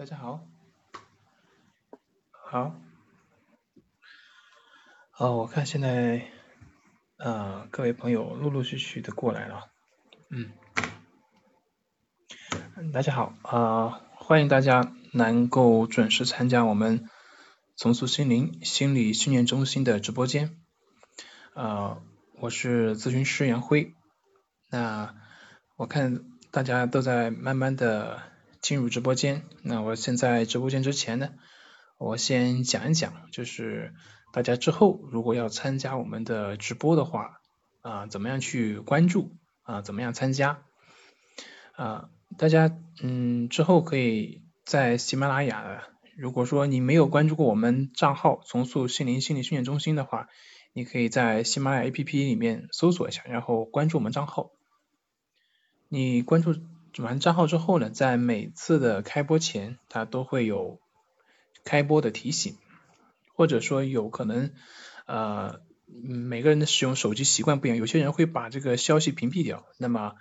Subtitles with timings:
[0.00, 0.48] 大家好，
[2.30, 2.74] 好，
[5.18, 6.26] 哦，我看现在，
[7.18, 9.70] 呃，各位朋友陆陆续续的过来了，
[10.30, 10.54] 嗯，
[12.94, 17.06] 大家好，啊，欢迎大家能够准时参加我们
[17.76, 20.56] 重塑心灵心理训练中心的直播间，
[21.52, 21.98] 啊，
[22.40, 23.92] 我是咨询师杨辉，
[24.70, 25.14] 那
[25.76, 28.29] 我看大家都在慢慢的。
[28.60, 31.30] 进入直播间，那我现在直播间之前呢，
[31.98, 33.94] 我先讲一讲，就是
[34.32, 37.40] 大家之后如果要参加我们的直播的话，
[37.80, 40.62] 啊，怎么样去关注啊，怎么样参加
[41.72, 42.10] 啊？
[42.36, 42.70] 大家
[43.02, 45.82] 嗯，之后可以在喜马拉雅，
[46.16, 50.28] 如果说你没有关注过我们账号“重塑心灵心理训练中心”的话，
[50.74, 54.50] 你可以在喜马拉雅 APP 里面搜索一下，然后关注我们账号。
[55.88, 56.54] 你关注。
[56.98, 60.80] 完账号之后呢，在每次的开播前，它都会有
[61.64, 62.56] 开播的提醒，
[63.34, 64.52] 或者说有可能
[65.06, 69.64] 呃每个人的使用手机习惯不一样，有些人会把这个消息屏蔽掉。
[69.78, 70.14] 那么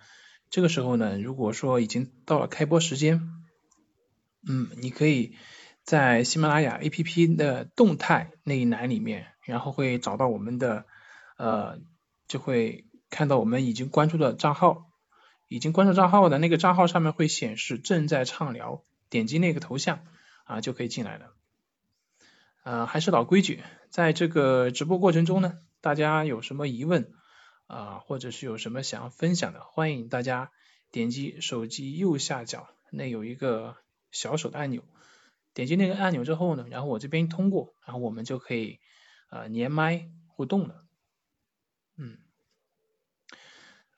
[0.49, 3.21] 这个时候呢，如果说已经到了开播时间，
[4.47, 5.35] 嗯，你可以
[5.83, 10.85] 在喜马拉雅 APP 的动态那一栏里面，然后会找到我们的
[11.37, 11.79] 呃，
[12.27, 14.88] 就会看到我们已经关注的账号。
[15.49, 20.05] 已经关注账号的那个账号上面会显示正在畅聊，点击那个头像
[20.45, 21.33] 啊就可以进来了。
[22.63, 27.11] 呃，还是老规矩，在这个直播过程中呢，大家有什么疑问
[27.65, 30.51] 啊，或者是有什么想要分享的，欢迎大家
[30.91, 33.75] 点击手机右下角那有一个
[34.11, 34.83] 小手的按钮，
[35.55, 38.79] 点击那个按钮之后呢，然后我这边通过，然后我们就可以
[39.31, 40.85] 呃连麦互动了。
[41.97, 42.19] 嗯。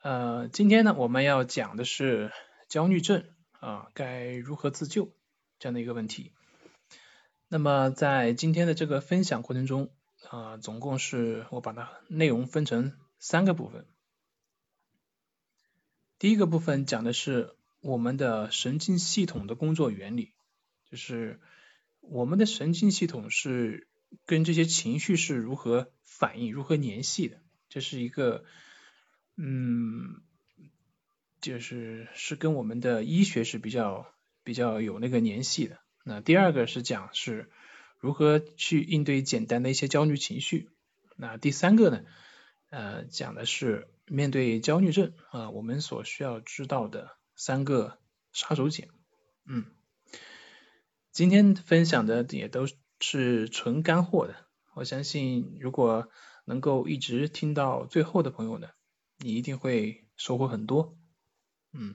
[0.02, 2.32] 呃，今天呢，我们要讲的是
[2.68, 3.24] 焦虑症
[3.60, 5.14] 啊，该如何自救
[5.60, 6.32] 这样的一个问题。
[7.46, 9.94] 那么在今天的这个分享过程中
[10.28, 13.86] 啊，总共是我把它内容分成三个部分。
[16.18, 20.32] 第一个部分讲的是我们的神经系统的工作原理，
[20.90, 21.40] 就是
[22.00, 23.86] 我们的神经系统是
[24.26, 28.44] 跟这些情绪是如何反应、如何联系的，这是一个。
[29.36, 30.20] 嗯，
[31.40, 34.06] 就是是跟我们的医学是比较
[34.44, 35.78] 比较有那个联系的。
[36.04, 37.50] 那第二个是讲是
[37.98, 40.68] 如何去应对简单的一些焦虑情绪。
[41.16, 42.04] 那第三个呢，
[42.68, 47.98] 呃，讲的是面对焦虑症啊，我们所需要知道的三个
[48.32, 48.88] 杀手锏。
[49.46, 49.64] 嗯，
[51.10, 52.66] 今天分享的也都
[53.00, 54.36] 是纯干货的。
[54.74, 56.08] 我相信如果
[56.44, 58.68] 能够一直听到最后的朋友呢。
[59.22, 60.96] 你一定会收获很多，
[61.72, 61.94] 嗯，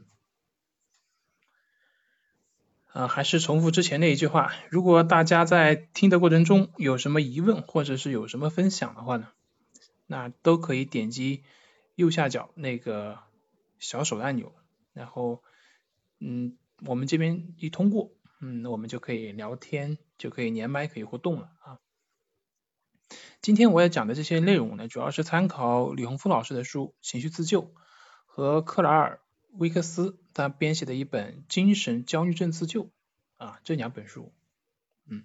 [2.94, 9.28] 啊，还是重复之前那一句话，如果大家在听的过程中有什么疑问或者是有什么分享的话呢，
[10.06, 11.44] 那都可以点击
[11.96, 13.20] 右下角那个
[13.78, 14.56] 小手按钮，
[14.94, 15.44] 然后，
[16.20, 21.80] 嗯，我们这边一通过，嗯，我们就可以聊天，就可以连麦，可以互动了啊。
[23.42, 27.64] 今天我要讲的这些内容呢，主要是参考李洪福老师的书《情绪自救》
[28.26, 29.22] 和克莱尔·
[29.58, 32.86] 威克斯他编写的一本《精神焦虑症自救》
[33.38, 34.34] 啊这两本书。
[35.06, 35.24] 嗯，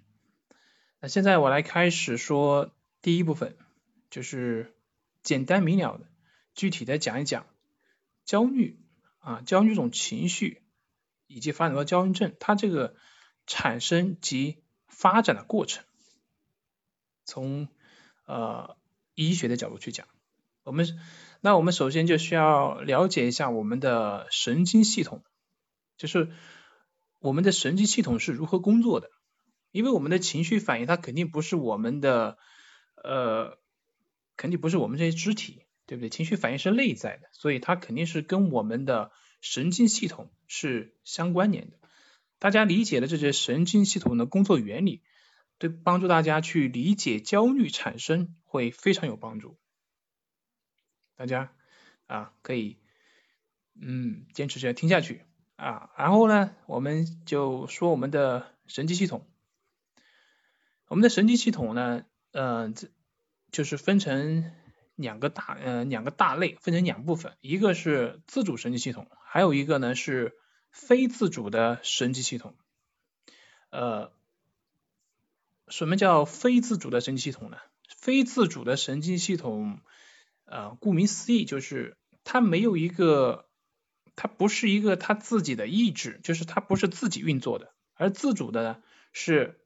[1.01, 3.57] 那现在我来开始说第一部分，
[4.09, 4.73] 就是
[5.21, 6.07] 简单明了的、
[6.55, 7.45] 具体的讲一讲
[8.23, 8.79] 焦虑
[9.19, 10.61] 啊焦虑这种情绪
[11.27, 12.95] 以及发展到焦虑症它这个
[13.45, 15.83] 产生及发展的过程，
[17.33, 17.67] 从
[18.27, 18.77] 呃，
[19.15, 20.05] 医学的角度去讲，
[20.63, 20.85] 我们
[21.41, 25.23] 那我们首先就需要了解一下我们的神经系统，
[25.97, 26.29] 就是
[27.17, 29.09] 我们的神经系统是如何工作的。
[29.71, 32.37] 因为我们的情绪反应，它肯定不是我们的
[33.03, 33.57] 呃，
[34.37, 36.09] 肯定不是我们这些肢体，对不对？
[36.11, 41.79] 情绪反应是内在的，所以它肯定是跟我们的神经系统是相关联的。
[42.37, 45.01] 大家理解了这些神经系统的工作原理。
[45.59, 49.57] 对帮助大家去理解焦虑产生会非常有帮助，
[51.15, 51.53] 大家
[52.05, 52.79] 啊可以
[53.79, 55.23] 嗯坚持着听下去。
[55.55, 59.25] 啊，然后呢我们就说我们的神经系统，
[60.87, 62.89] 我们的神经系统呢呃这
[63.51, 64.51] 就是分成
[64.95, 70.35] 两个大呃两个大类，分成两部分，一个是自主神经系统，还有一个呢是
[70.71, 72.57] 非自主的神经系统，
[73.69, 74.11] 呃。
[75.67, 77.57] 什么叫非自主的神经系统呢？
[77.97, 79.79] 非自主的神经系统，
[80.45, 83.49] 呃，顾名思义就是它没有一个，
[84.15, 88.83] 它不是一个它自己的意志，就是它不是自己运作的，而自主的呢
[89.13, 89.61] 是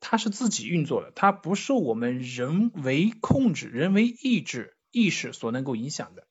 [0.00, 6.26] 它是自己运作的，它不受我们人为控制、人为意志、意识所能够影响的。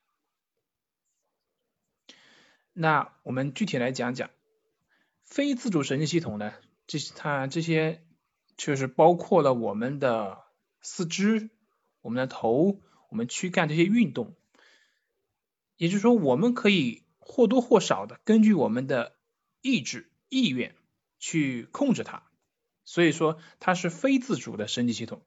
[2.73, 4.29] 那我们具体来讲讲
[5.23, 6.53] 非自主神经系统呢？
[6.87, 8.03] 这它这些
[8.59, 10.44] 就是包括了我们的
[10.81, 11.50] 四肢、
[12.01, 14.35] 我们的头、我们躯干这些运动。
[15.77, 19.15] 也就是说，我们可以或多或少的根据我们的
[19.61, 20.75] 意志、意愿
[21.19, 22.29] 去控制它。
[22.83, 25.25] 所以说，它是非自主的神经系统，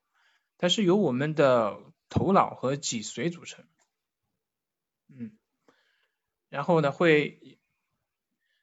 [0.59, 1.81] 它是由我们的
[2.11, 3.65] 头脑和脊髓组成。
[5.09, 5.39] 嗯，
[6.51, 7.59] 然后呢，会，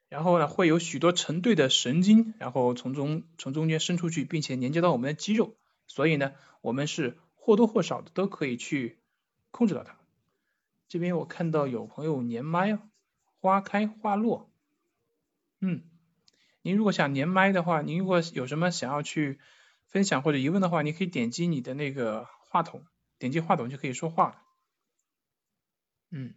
[0.10, 5.56] 然后呢，会有许多成对的神经，然后从中从中间伸出去，并且连接到我们的肌肉。
[5.88, 9.00] 所以呢，我们是或多或少的都可以去
[9.52, 9.98] 控制到它。
[10.88, 12.80] 这边我看到有朋友连麦哦，
[13.40, 14.52] 花开花落，
[15.62, 15.84] 嗯，
[16.64, 19.40] 您如果想连麦的话，您如果有什么想要去
[19.86, 22.84] 分享或者疑问的话，你可以点击你的那个话筒，
[23.20, 24.42] 点击话筒就可以说话了，
[26.10, 26.34] 嗯，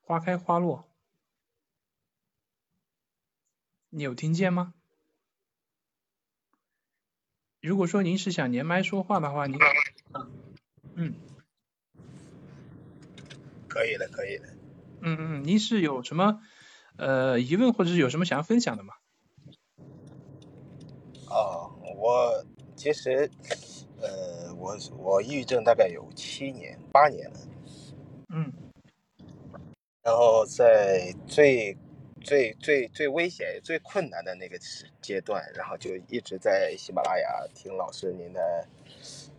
[0.00, 0.89] 花开花落，
[3.92, 4.72] 你有听见吗？
[7.60, 9.58] 如果说您是想连麦说话的话，您，
[10.94, 11.14] 嗯。
[13.68, 14.46] 可以的，可以的。
[15.00, 16.40] 嗯嗯，您是有什么
[16.96, 18.94] 呃疑问或者是有什么想要分享的吗？
[21.28, 22.44] 哦，我
[22.76, 23.28] 其实
[24.00, 27.40] 呃，我我抑郁症大概有七年八年了。
[28.28, 28.52] 嗯。
[30.02, 31.76] 然后在最
[32.22, 38.66] 最最最危险、最困难的那个时阶段，然后就一直在喜马拉雅听老师您的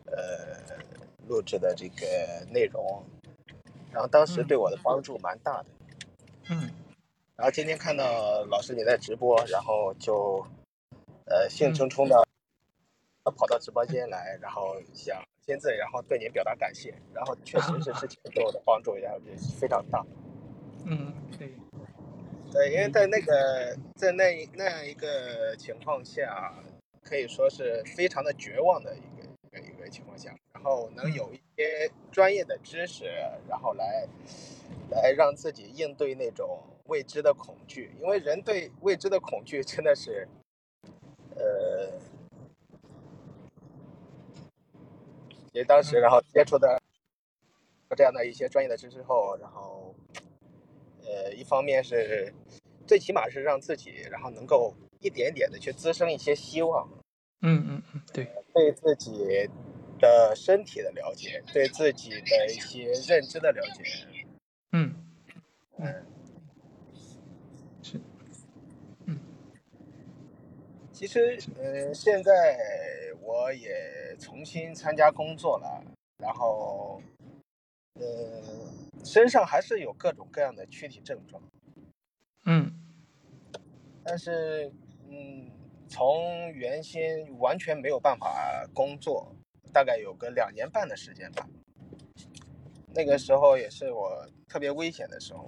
[0.05, 0.75] 呃
[1.27, 2.05] 录制的这个
[2.51, 3.03] 内容。
[3.91, 5.65] 然后当时对我的帮助蛮大的，
[6.49, 6.69] 嗯，
[7.35, 10.45] 然后今天看到老师你在直播，然后就，
[11.25, 12.07] 呃，兴冲冲。
[12.07, 12.23] 的，
[13.35, 19.07] 跑到直播间来，然后想签字，然后对您表达感谢，然后确实是之前对我的帮助也
[19.59, 20.03] 非常大，
[20.85, 21.53] 嗯，对，
[22.51, 26.53] 对，因为在那个在那那样一个情况下，
[27.01, 29.23] 可以说是非常的绝望的一个
[29.57, 30.35] 一个一个情况下。
[30.53, 33.05] 然后能有一些专业的知识，
[33.47, 34.05] 然后来
[34.89, 40.27] 来让自己应对那种未知的恐惧，因为人对未知的恐惧真的是，
[41.35, 41.89] 呃，
[45.53, 46.79] 也当时然后接触的
[47.95, 49.95] 这样的一些专业的知识后，然后
[51.11, 52.33] 呃，一方面是
[52.87, 56.87] 最起码是让自己然后能够一点点的去滋生一些希望，
[57.41, 59.49] 嗯嗯嗯，对，对自己。
[60.01, 63.83] 的身体的了解，对自己的一些认知的了解，
[64.71, 64.95] 嗯，
[65.77, 66.05] 嗯，
[67.83, 68.01] 是，
[69.05, 69.19] 嗯，
[70.91, 72.57] 其实，嗯，现在
[73.21, 75.83] 我也重新参加工作了，
[76.17, 76.99] 然后，
[77.95, 81.41] 嗯，身上还是有各种各样的躯体症状，
[82.45, 82.71] 嗯，
[84.03, 84.71] 但是，
[85.09, 85.49] 嗯，
[85.87, 89.35] 从原先完全没有办法工作。
[89.73, 91.47] 大概有个两年半的时间吧，
[92.93, 95.47] 那个时候也是我特别危险的时候，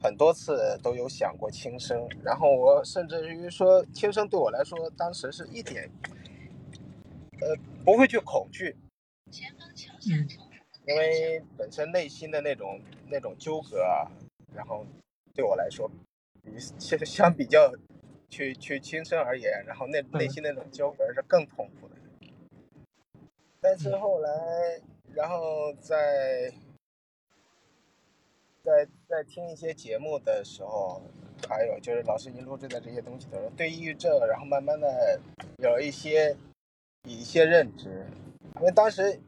[0.00, 5.88] 很多次都有想过轻生，然后我甚至于说轻生对我来说，当时是一点，
[7.40, 8.76] 呃，不会去恐惧，
[10.10, 10.28] 嗯，
[10.84, 14.10] 因为本身内心的那种那种纠葛啊，
[14.54, 14.84] 然后
[15.34, 15.90] 对我来说，
[16.42, 17.72] 比其实相比较
[18.28, 21.96] 去去轻生而言，然后内内心那种纠葛是更痛苦的。
[23.60, 24.80] 但是后来，
[25.14, 26.52] 然后在
[28.64, 31.00] 在在听一些节目的时候，
[31.48, 35.20] 还有就是老师您录制的这些东西的时候，对抑郁症，然后慢慢的
[35.58, 36.36] 有一些
[37.04, 38.04] 一些认知。
[38.56, 39.20] 因为当时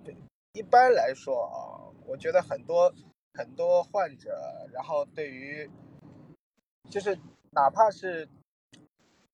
[0.54, 2.94] 一般来说啊，我觉得很多
[3.34, 5.68] 很多患者，然后对于
[6.88, 7.18] 就是
[7.50, 8.28] 哪怕是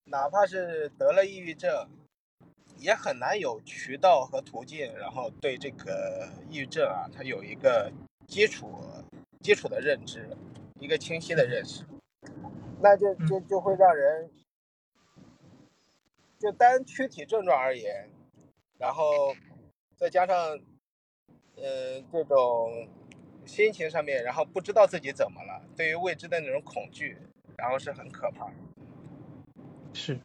[0.06, 1.88] 哪怕是得了抑郁症。
[2.78, 7.92] 也很难有渠道和途径，然后对这个抑郁症啊，它有一个
[8.26, 8.72] 基础
[9.42, 10.34] 基础的认知，
[10.78, 11.84] 一个清晰的认识，
[12.80, 14.30] 那就就就会让人，
[16.38, 18.08] 就单躯体症状而言，
[18.78, 19.04] 然后
[19.98, 20.58] 再加上，
[21.62, 22.88] 呃这种
[23.47, 27.17] 心情上面然后不知道自己怎么了对于未知的那种恐惧
[27.57, 28.50] 然后是很可怕
[29.93, 30.19] 是。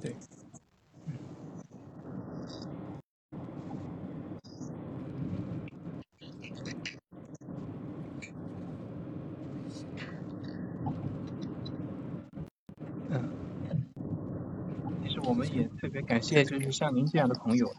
[0.00, 0.14] 对。
[13.10, 13.30] 嗯。
[15.02, 17.72] 其实我们也特别感谢就是像您这样的朋友。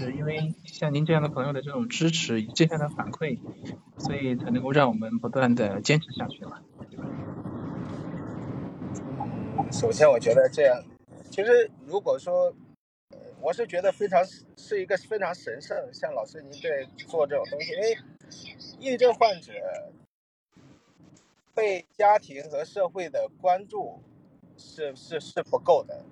[0.00, 3.38] 是因为像您这样的朋友的这种支持，这样的反馈，
[3.98, 6.62] 所以才能够让我们不断的坚持下去嘛，
[9.58, 10.82] 嗯，首先我觉得这样，
[11.30, 12.54] 其实如果说，
[13.42, 14.24] 我是觉得非常
[14.56, 17.98] 是一个非常神圣，像老师您在做这种东西，因为
[18.78, 19.52] 抑郁症患者
[21.54, 24.00] 被家庭和社会的关注
[24.56, 26.06] 是是是不够的。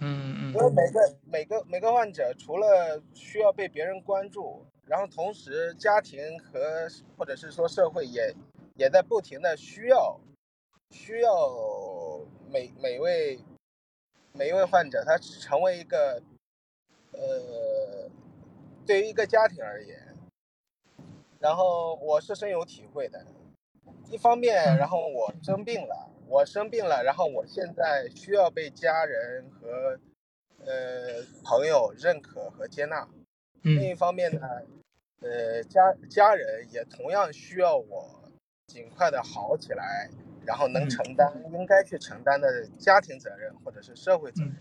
[0.00, 0.45] 嗯嗯。
[0.56, 8.34] 因为每个每个每个患者除了需要被别人关注，然后同时家庭和或者是说社会也
[8.76, 10.18] 也在不停的需要
[10.92, 11.30] 需要
[12.50, 13.38] 每每位
[14.32, 16.22] 每一位患者他成为一个
[17.12, 18.08] 呃
[18.86, 20.16] 对于一个家庭而言，
[21.38, 23.26] 然后我是深有体会的。
[24.08, 29.98] 一方面，然后我生病了，我生病了，然后我现在需要被家人和
[30.66, 33.08] 呃朋友认可和接纳。
[33.62, 34.40] 另一方面呢，
[35.20, 35.80] 呃家
[36.10, 38.30] 家人也同样需要我
[38.66, 40.10] 尽快的好起来，
[40.44, 44.56] 然后能承担应该去承担的家庭责任或者是社会责任。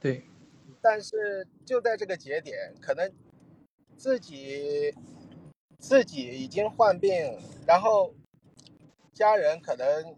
[0.00, 0.24] 对。
[0.82, 3.12] 但是就在这个节点，可能
[3.96, 4.94] 自己
[5.78, 8.12] 自己已经患病，然后。
[9.12, 10.16] 家人可能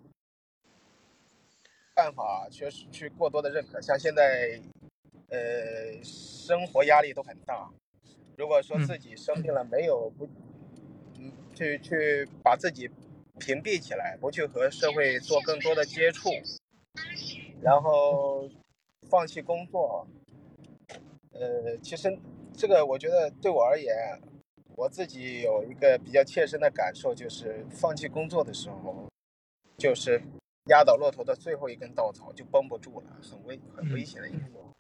[1.92, 4.62] 办法确实去过多的认可，像现在，
[5.33, 7.71] 呃，生活压力都很大。
[8.37, 10.29] 如果说自己生病了，没有不，
[11.19, 12.89] 嗯，去去把自己
[13.41, 16.29] 屏蔽起来，不去和社会做更多的接触，
[17.62, 18.49] 然后
[19.09, 20.07] 放弃工作，
[21.33, 22.19] 呃，其实
[22.53, 24.21] 这个我觉得对我而言。
[24.75, 29.07] 我自己有一个比较切身的感受，就是放弃工作的时候，
[29.77, 30.21] 就是
[30.71, 34.72] 压倒骆驼的最后一根稻草，就绷不住了，很危很危险的一步。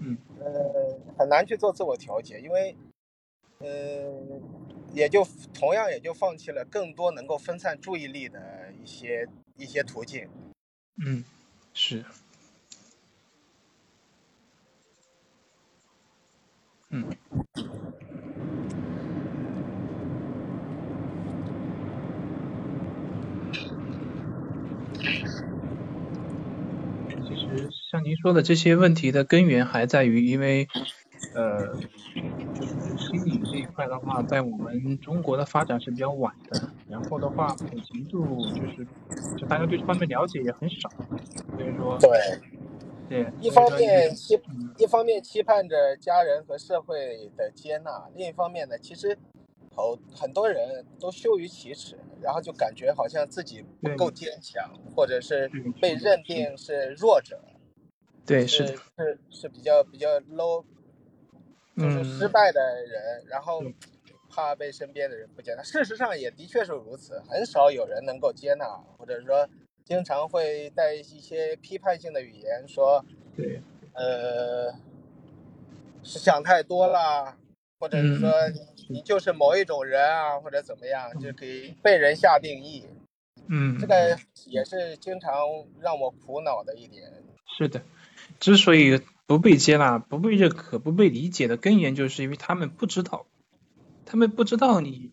[0.00, 2.76] 嗯，呃，很难去做自我调节，因为，
[3.58, 4.12] 呃，
[4.92, 10.28] 也就同样也就放弃了更多能够分散注意力的一些一些途径。
[11.04, 11.24] 嗯，
[11.72, 12.04] 是。
[16.90, 17.04] 嗯。
[27.26, 30.66] 其实像您说的这些问题的根源还在于，因为
[31.32, 31.76] 呃，
[32.52, 38.84] 就是心理这一块的话，在我们中国的发展是比较晚的，然后的话普及度就是
[39.38, 40.90] 就大家对这方面了解也很少，
[41.56, 42.10] 所以说对
[43.08, 44.36] 对，一方面期
[44.76, 49.16] 一方面期盼着家人和社会的接纳，另一方面呢，其实。
[49.76, 57.40] 好，很多人都羞于启齿，然后就感觉好像自己不够坚强，或者是被认定是弱者。
[58.26, 60.64] 对，是是是比较比较 low，
[61.76, 63.62] 就是失败的人，然后
[64.30, 65.62] 怕被身边的人不接纳。
[65.62, 68.64] 事实上也的确是如此，很少有人能够接纳，
[68.98, 69.48] 或者说
[69.84, 73.04] 经常会带一些批判性的语言说，
[73.36, 73.60] 对，
[73.92, 74.72] 呃，
[76.02, 77.36] 是想太多了。
[77.80, 78.30] 或者是说
[78.88, 82.86] 你就是某一种人啊，或者怎么样，就给被人下定义。
[83.48, 84.16] 嗯，这个
[84.46, 85.36] 也是经常
[85.80, 87.12] 让我苦恼的一点。
[87.58, 87.82] 是的，
[88.44, 93.26] 之所以不被接纳、不被认可、不被理解的根源，就是因为他们不知道，
[94.04, 95.10] 他们不知道你，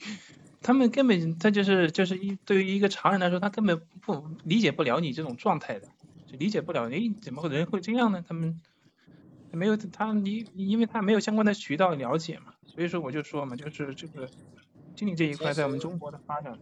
[0.61, 5.87] 他们根本他就是就是一对于一个常人来说，他根本不理解不了你这种状态的，
[6.29, 8.21] 就理解不了，诶，怎么人会这样呢？
[8.27, 8.59] 他们。
[9.53, 14.29] 没有他，你因为他没有相关的渠道了解嘛，所以说我就说嘛，就是这个
[14.95, 16.57] 心理这一块在我们中国的发展，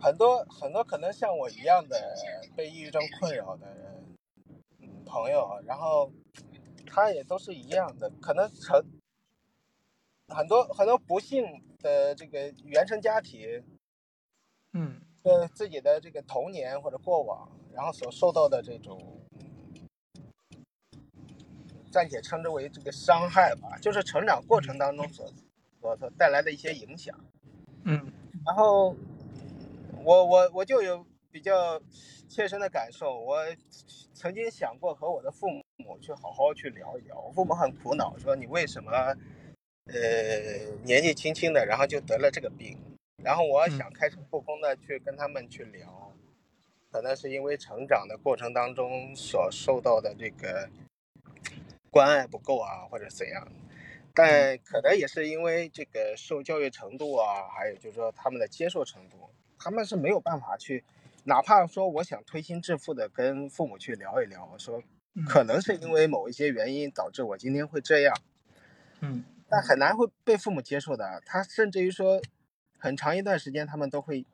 [0.00, 2.14] 很多很多可能像我一样的
[2.56, 3.66] 被抑郁症困扰的
[4.78, 6.12] 嗯朋友，然后
[6.86, 8.82] 他也都是一样的，可能成
[10.28, 11.44] 很多很多不幸
[11.78, 13.62] 的这个原生家庭，
[14.72, 19.16] 嗯，呃自己的这个童年或者过往，然后所受到的这种。
[21.92, 25.26] 暂且称之为这个伤害吧，就是成长过程当中所
[25.80, 27.18] 所所带来的一些影响。
[27.82, 28.12] 嗯，
[28.46, 28.94] 然后
[30.04, 31.80] 我我我就有比较
[32.28, 33.38] 切身的感受，我
[34.14, 37.20] 曾经想过和我的父母去好好去聊一聊。
[37.20, 38.90] 我父母很苦恼，说你为什么
[39.86, 39.94] 呃
[40.84, 42.78] 年纪轻轻的，然后就得了这个病？
[43.22, 46.12] 然后我想开诚布公的去跟他们去聊，
[46.90, 50.68] 可能是因为成长的过程当中所受到的这个。
[51.92, 53.48] 关爱不够啊，或者怎样？
[54.14, 59.28] 但可能也是因为这个受教育程度啊，还有就是说他们的接受程度，
[59.60, 60.82] 他们是没有办法去
[61.24, 64.82] 哪怕说我想推心置腹的跟父母去聊一聊，我说
[65.14, 68.16] 嗯可能是因为某一些原因导致我今天会这样，
[69.00, 71.22] 嗯但很难会被父母接受的。
[71.26, 72.20] 他甚至于说，
[72.78, 74.24] 很长一段时间他们都会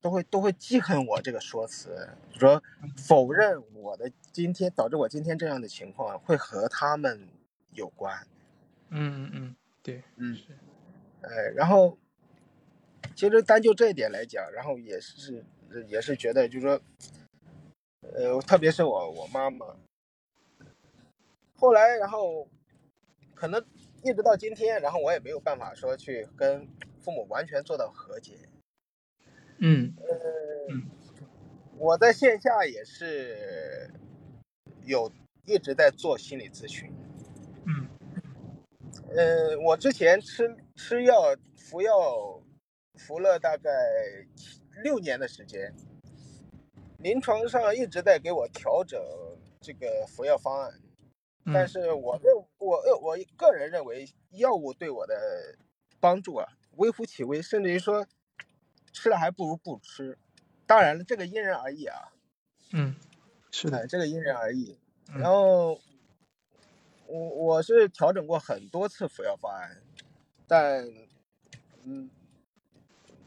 [0.00, 2.62] 都会都会记恨我这个说辞，说
[2.96, 7.26] 否认我的今天导致我今天这样的情况会和他们
[7.72, 8.26] 有关。
[8.90, 10.42] 嗯嗯嗯，对，嗯是，
[11.22, 11.96] 呃，然后
[13.20, 15.44] 其实单就这一点来讲，然后也是
[15.88, 16.80] 也是觉得就是说，
[18.00, 19.76] 呃，特别是我我妈妈，
[21.54, 22.48] 后来然后
[23.34, 23.62] 可能
[24.02, 26.66] 一直到今天，然后我也没有办法说去跟
[27.02, 28.38] 父母完全做到和解。
[29.58, 30.06] 嗯呃
[30.70, 30.88] 嗯，
[31.76, 33.90] 我在线下也是
[34.86, 35.12] 有
[35.44, 36.90] 一直在做心理咨询。
[37.66, 37.86] 嗯
[39.14, 42.42] 呃，我之前吃吃药服药
[43.06, 43.70] 服了大概
[44.82, 45.74] 六年的时间，
[46.98, 49.00] 临床上一直在给我调整
[49.60, 50.80] 这个服药方案，
[51.46, 55.56] 但嗯是我认我呃我个人认为药物对我的
[55.98, 58.06] 帮助啊微乎其微，甚至于说
[58.92, 60.16] 吃了还不如不吃。
[60.66, 62.12] 当然了，这个因人而异啊，
[62.72, 62.94] 嗯，
[63.50, 64.78] 是哎，的，这个因人而异。
[65.12, 65.80] 嗯然后
[67.06, 69.82] 我我是调整过很多次服药方案，
[70.46, 70.88] 但
[71.82, 72.08] 嗯，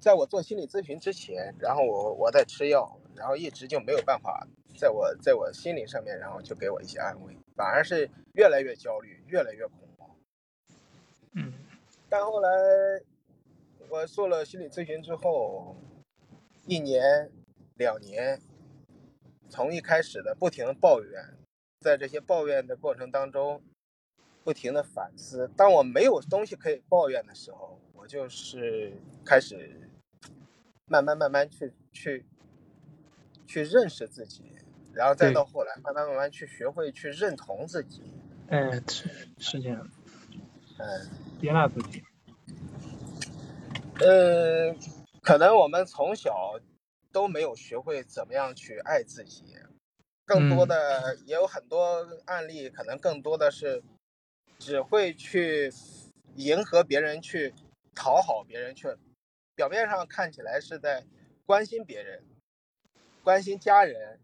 [0.03, 4.45] 在我做心理咨询之前，然后我我在吃药，然后一直就没有办法
[4.77, 10.09] 在我在我心灵上面，然后就给我一些安慰，反而是越来越焦虑，越来越恐慌。
[11.31, 11.53] 嗯
[12.09, 12.49] 但后来
[13.87, 15.77] 我做了心理咨询之后，
[16.67, 17.31] 一年、
[17.75, 18.41] 两年，
[19.47, 21.37] 从一开始的不停的抱怨，
[21.79, 23.61] 在这些抱怨的过程当中，
[24.43, 25.49] 不停的反思。
[25.55, 28.91] 当我没有东西可以抱怨的时候，我就是
[29.25, 29.82] 开始
[30.87, 32.25] 慢慢慢慢去去
[33.47, 34.43] 去认识自己，
[34.93, 38.03] 然后再到后来慢慢慢慢去学会去认同自己。
[38.49, 39.89] 哎，是是这样，
[40.77, 41.09] 嗯。
[41.41, 42.01] 接纳自己，
[43.99, 44.73] 呃，
[45.21, 46.57] 可能我们从小
[47.11, 49.43] 都没有学会怎么样去爱自己，
[50.25, 53.83] 更多嗯的也有很多案例，可能更多的是
[54.57, 55.69] 只会去
[56.35, 57.53] 迎合别人，去
[57.93, 58.87] 讨好别人，去
[59.55, 61.05] 表面上看起来是在
[61.45, 62.23] 关心别人，
[63.23, 64.19] 关心家人，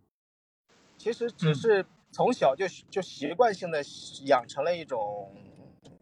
[0.98, 1.56] 其实只嗯。
[1.56, 3.84] 是从小就就习惯性的
[4.26, 5.32] 养成了一种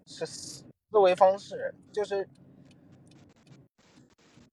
[0.06, 2.30] 是思思维方式，就是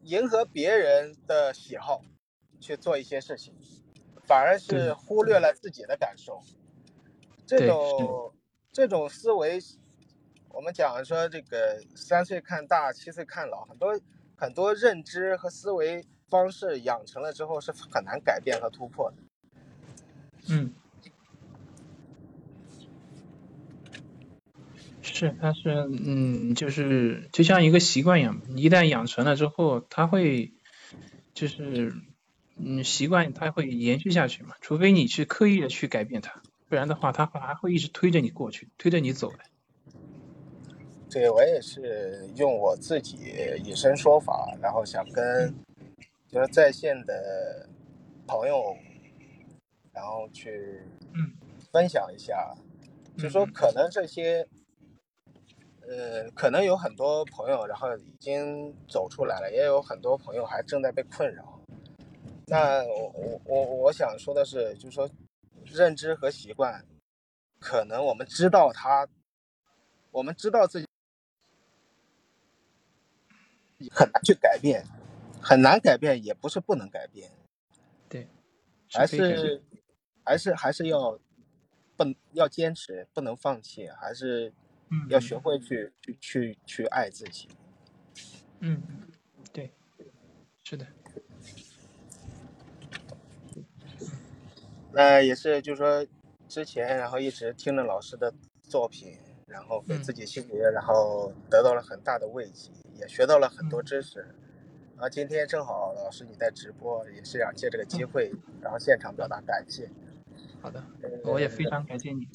[0.00, 2.02] 迎合别人的喜好
[2.60, 3.54] 去做一些事情，
[4.24, 6.42] 反而是忽略了自己的感受。
[7.46, 8.34] 这种
[8.72, 9.60] 这种思维，
[10.48, 13.96] 我们讲说这个三岁看大，七岁看老，很多
[14.36, 19.16] 很多认知和思维方式养成了之后是很难改变和突破的。
[20.50, 20.72] 嗯，
[25.00, 30.52] 是，它是，嗯，就是就像一个习惯一样，一旦养成了之后，它会，
[31.32, 31.94] 就是，
[32.56, 39.38] 嗯，习惯它会延续下去嘛，除非你去刻意的去改变它，不然的话，它还会一直推着你过去，推着你走的。
[41.14, 43.16] 对我也是用我自己
[43.64, 45.54] 以身说法，然后想跟
[46.26, 47.68] 就是在线的
[48.26, 48.76] 朋友，
[49.92, 51.32] 然后去嗯。
[51.72, 52.52] 分享一下，
[53.16, 53.52] 就说嗯。
[53.52, 54.44] 可能这些，
[55.88, 61.60] 呃，可能有很多朋友，然后已经走出来了，也有很多朋友还正在被困扰。
[62.48, 65.08] 那我我我我想说的是，就是说
[65.64, 66.84] 认知和习惯，
[67.60, 69.06] 可能我们知道它，
[70.10, 70.86] 我们知道自己
[73.90, 74.84] 很难去改变，
[75.40, 77.30] 很难改变，也不是不能改变，
[78.08, 78.28] 对，
[78.90, 79.62] 还是
[80.24, 81.18] 还是还是要
[81.96, 84.52] 不要坚持，不能放弃，还是
[84.90, 87.48] 嗯要学会去去去去爱自己。
[88.60, 88.80] 嗯，
[89.52, 89.72] 对，
[90.62, 90.86] 是的，
[94.92, 96.06] 那也是，就是说
[96.48, 100.02] 之前然后一直听着老师的作品，然后给嗯。
[100.02, 102.70] 自己心里然后得到了很大的慰藉，
[103.04, 104.26] 也学到了很多嗯知识。
[104.96, 109.90] 啊，今天正好老师你在直播，也是想借这个机嗯会，然后现场表达感谢。
[110.62, 110.82] 好的，
[111.24, 112.26] 我也非常感谢你，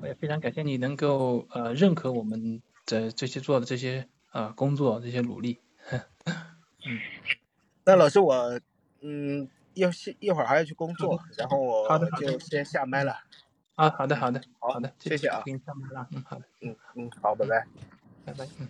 [0.00, 5.60] 我也非常感谢你能够呃认可我们的这些做的这些呃工作这些努力。
[5.90, 6.00] 嗯
[7.84, 8.60] 那老师我
[9.00, 13.16] 嗯一会一会儿还要去工作，然后我就先下麦了。
[13.74, 17.66] 啊，好的好的好好的，谢谢啊给你上麦了，嗯，好的，嗯嗯，好，拜拜。
[18.24, 18.68] 拜拜，嗯。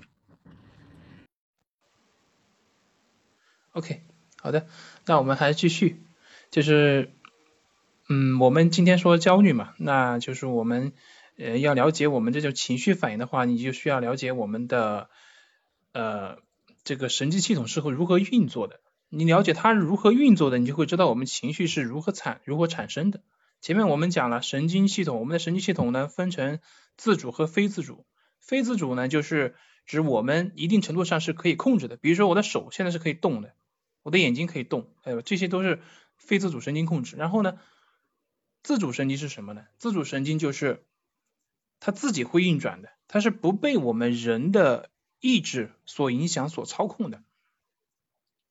[3.74, 4.02] OK，
[4.40, 4.68] 好的，
[5.04, 6.00] 那我们还继续，
[6.52, 7.10] 就是
[8.08, 10.92] 嗯，我们今天说焦虑嘛，那就是我们
[11.36, 15.10] 呃要了解我们这种情绪反应的话，你就需要了解我们的
[15.92, 16.38] 呃
[16.84, 18.78] 这个神经系统是会如何运作的。
[19.08, 23.22] 你了解它如何运作的，你就会知道我们情绪是如何产如何产生的。
[23.60, 26.60] 前面我们讲了神经系统，我们的神经系统呢分成
[26.96, 28.06] 自主和非自主。
[28.38, 33.52] 非自主呢就是指我们一定程度上是可以控制的，比如说我的手现在是可以动的，
[34.04, 35.82] 我的眼睛可以动，还有这些都是
[36.16, 37.16] 非自主神经控制。
[37.16, 37.58] 然后呢，
[38.62, 39.64] 自主神经是什么呢？
[39.78, 40.84] 自主神经就是
[41.80, 47.24] 它自己会运转的，它是不被我们人的意志所影响、所操控的。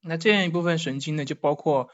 [0.01, 1.89] 那这样一部分神经呢，就包括。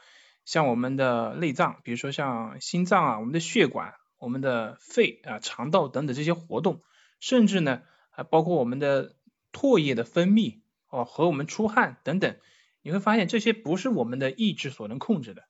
[0.46, 6.80] 像我们的内脏，比如说像心脏啊、我们的血管、我们的肺啊、肠道等等这些活动，
[7.20, 9.14] 甚至呢还包括我们的
[9.52, 12.36] 唾液的分泌哦和我们出汗等等，
[12.82, 15.44] 你会发现这些不是我们的意志所能控制的。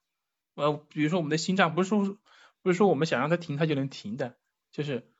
[0.54, 2.18] 呃，比如说我们的心脏不是说
[2.62, 4.36] 不是说我们想让它停它就能停的，
[4.70, 5.10] 就是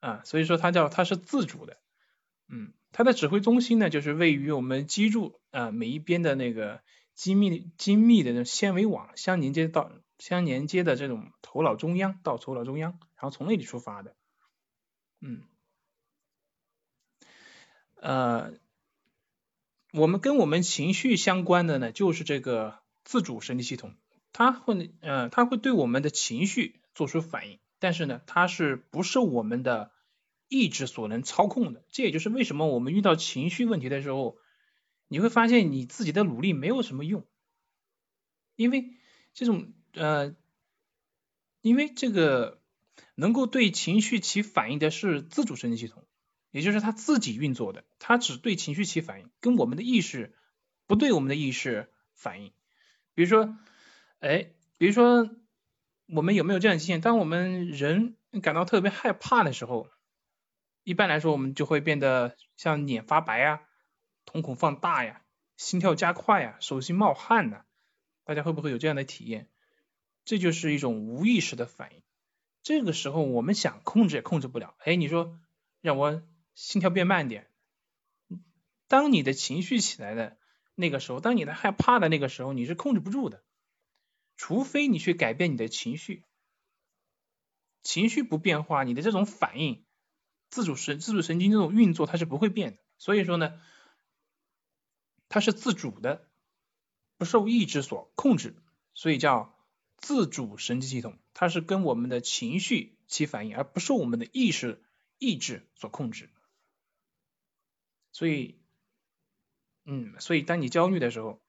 [0.00, 1.78] 啊，所以说它叫它是自主的，
[2.48, 6.82] 嗯，它的指挥中心呢就是位于我们脊柱啊每一边的那个。
[7.14, 14.16] 精密精密的那种纤维网相连接到相连接的这种头脑中央到头脑中央，然后从那里出发的，
[15.20, 15.42] 嗯，
[17.96, 18.54] 呃，
[19.92, 23.94] 我们跟我们情绪相关的呢，就是这个自主神经系统，
[24.32, 29.92] 它会呃它会对我们的情绪做出反应，但是呢，它是不受我们的
[30.48, 34.36] 意志所能操控的，这也就是为什么我们遇到情绪问题的时候。
[35.08, 37.26] 你会发现你自己的努力没有什么用，
[38.56, 38.94] 因为
[39.34, 40.34] 这种呃，
[41.60, 42.62] 因为这个
[43.14, 46.06] 能够对情绪起反应的是自主神经系统，
[46.52, 50.36] 也就是它自己运作的，它只对情绪起反应，跟我们的意识
[50.86, 52.52] 不对我们的意识反应。
[53.14, 53.56] 比如说，
[54.20, 55.28] 哎，比如说
[56.06, 57.00] 我们有没有这样经验？
[57.00, 59.88] 当我们人感到特别害怕的时候，
[60.84, 63.60] 一般来说我们就会变得像脸发白啊。
[64.24, 65.22] 瞳孔放大呀，
[65.56, 67.64] 心跳加快呀，手心冒汗呐，
[68.24, 69.48] 大家会不会有这样的体验？
[70.24, 72.02] 这就是一种无意识的反应。
[72.62, 74.76] 这个时候我们想控制也控制不了。
[74.78, 75.40] 哎，你说
[75.80, 76.22] 让我
[76.54, 77.50] 心跳变慢点。
[78.88, 80.36] 当你的情绪起来的
[80.74, 83.42] 那个时候，当你的害怕的那个时候，你是控制不住的。
[84.36, 86.24] 除非你去改变你的情绪，
[87.82, 89.84] 情绪不变化，你的这种反应，
[90.50, 92.78] 自主神自主神经这种运作它是不会变的。
[92.98, 93.60] 所以说呢。
[95.34, 96.28] 它是自主的，
[97.16, 98.54] 不受意志所控制，
[98.92, 99.56] 所以叫
[99.96, 101.18] 自主神经系统。
[101.32, 104.84] 它是跟我们的情绪起反应，而不受我们的意识
[105.16, 106.28] 意志所控制。
[108.12, 108.60] 所以，
[109.84, 111.42] 嗯，所以当你焦虑的时候，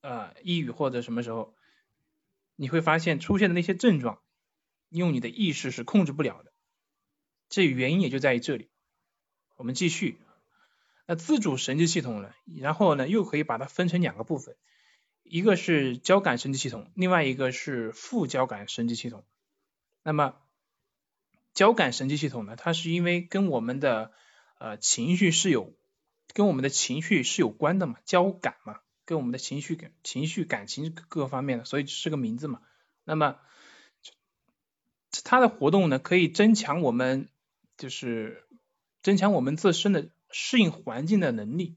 [0.00, 1.54] 呃，抑郁或者什么时候，
[2.54, 4.22] 你会发现出现的那些症状，
[4.88, 6.52] 用你的意识是控制不了的。
[7.48, 8.70] 这原因也就在于这里。
[9.56, 10.18] 我们继续。
[11.06, 12.34] 那自主神经系统呢？
[12.44, 14.56] 然后呢，又可以把它分成两个部分，
[15.22, 19.24] 一个是交感神经系统，另外一个是副交感神经系统。
[20.02, 20.36] 那么
[21.54, 24.12] 交感神经系统呢，它是因为跟我们的
[24.58, 25.72] 呃情绪是有
[26.36, 32.60] 跟我们的情绪是有关的嘛，交感嘛，跟我们的情绪感情绪感情各方面的，所以是个名字嘛。
[33.04, 33.38] 那么
[35.24, 37.30] 它的活动呢，可以增强我们
[37.78, 38.44] 就是
[39.00, 40.10] 增强我们自身的。
[40.28, 41.76] 适应环境的能力，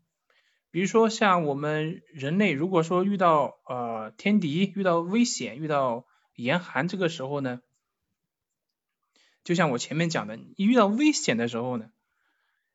[0.71, 7.61] 比如说像我们人类，如果说遇到呃天敌、遇到危险、遇到严寒这个时候呢，
[9.43, 11.91] 就像我前面讲的，你遇到危险的时候呢，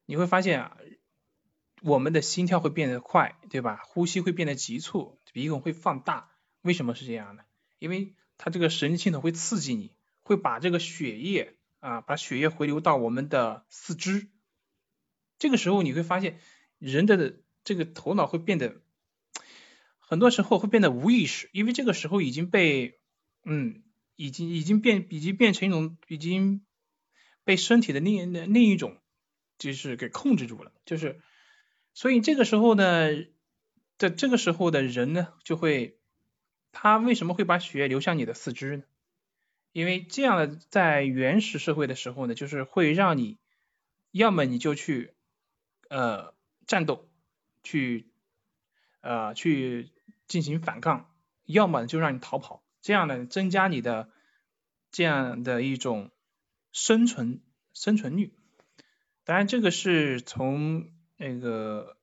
[0.07, 0.79] 你会发现啊，
[1.85, 3.83] 我们的心跳会变得快，对吧？
[3.85, 6.31] 呼吸会变得急促，鼻孔会放大。
[6.63, 7.45] 为什么是这样的？
[7.79, 14.29] 因为它这个神经系统会刺激你，会把这个血液啊，把血液回流到我们的四肢。
[15.39, 16.41] 这个时候你会发现，
[16.79, 18.81] 人的这个头脑会变得，
[19.99, 22.99] 很多时候会变得无意识，因为这个时候已经被，
[23.45, 23.83] 嗯，
[24.17, 26.65] 已经已经变，已经变成一种，已经
[27.45, 28.97] 被身体的另另一种，
[29.59, 31.21] 就是给控制住了，就是，
[31.95, 33.09] 所以这个时候呢，
[33.97, 35.99] 在这个时候的人呢，就会，
[36.73, 38.83] 他为什么会把血液流向你的四肢呢？
[39.73, 43.39] 因为这样的在原始社会的时候呢，就是会让你，
[44.11, 45.15] 要么你就去。
[45.91, 46.35] 呃，
[46.67, 47.09] 战斗，
[47.63, 48.09] 去，
[49.03, 49.93] 呃，去
[50.27, 54.11] 进行反抗，要么就让你逃跑，这样呢，增加你的
[54.91, 56.11] 这样的一种
[56.73, 57.43] 生存
[57.75, 58.33] 生存率。
[59.25, 61.97] 当然，这个是从那个，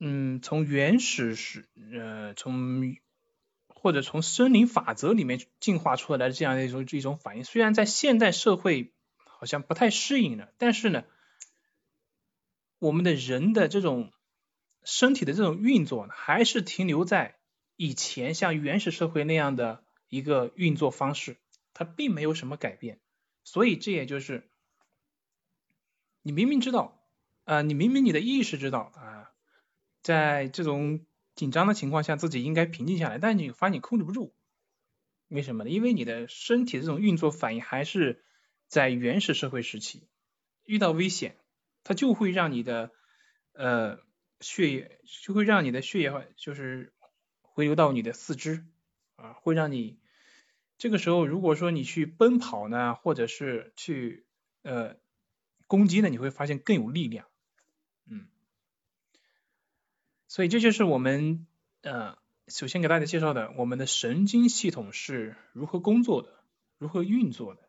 [0.00, 2.96] 嗯，从原始时，呃，从
[3.68, 11.04] 或者从生理法则里面进化出来的这样的一种一种反应，虽然在现代社会好像不太适应了，但是呢，
[12.78, 14.12] 我们的人的这种
[14.84, 17.36] 身体的这种运作呢，还是停留在
[17.76, 21.36] 以前像原始社会那样的一个运作方式，
[21.72, 22.98] 它并没有什么改变。
[23.44, 24.50] 所以这也就是
[26.28, 27.00] 你明明知道，
[27.44, 29.32] 啊，你明明你的意识知道啊，
[30.02, 34.34] 在这种紧张的情况下自己应该平静下来，但你发现你控制不住，
[35.28, 35.70] 为什么呢？
[35.70, 38.22] 因为你的身体的这种运作反应还是
[38.66, 40.06] 在原始社会时期，
[40.64, 41.34] 遇到危险。
[41.82, 42.92] 它就会让你的
[43.54, 44.00] 呃
[44.42, 46.92] 血液就会让你的血液就是
[47.40, 48.66] 回流到你的四肢
[49.16, 49.98] 啊，会让你
[50.76, 54.26] 这个时候如果说你去奔跑呢，或者是去
[54.60, 54.96] 呃
[55.68, 57.28] 攻击呢，你会发现更有力量，
[58.06, 58.26] 嗯，
[60.26, 61.46] 所以这就是我们
[61.82, 66.42] 呃首先给大家介绍的我们的神经系统是如何工作的，
[66.78, 67.68] 如何运作的。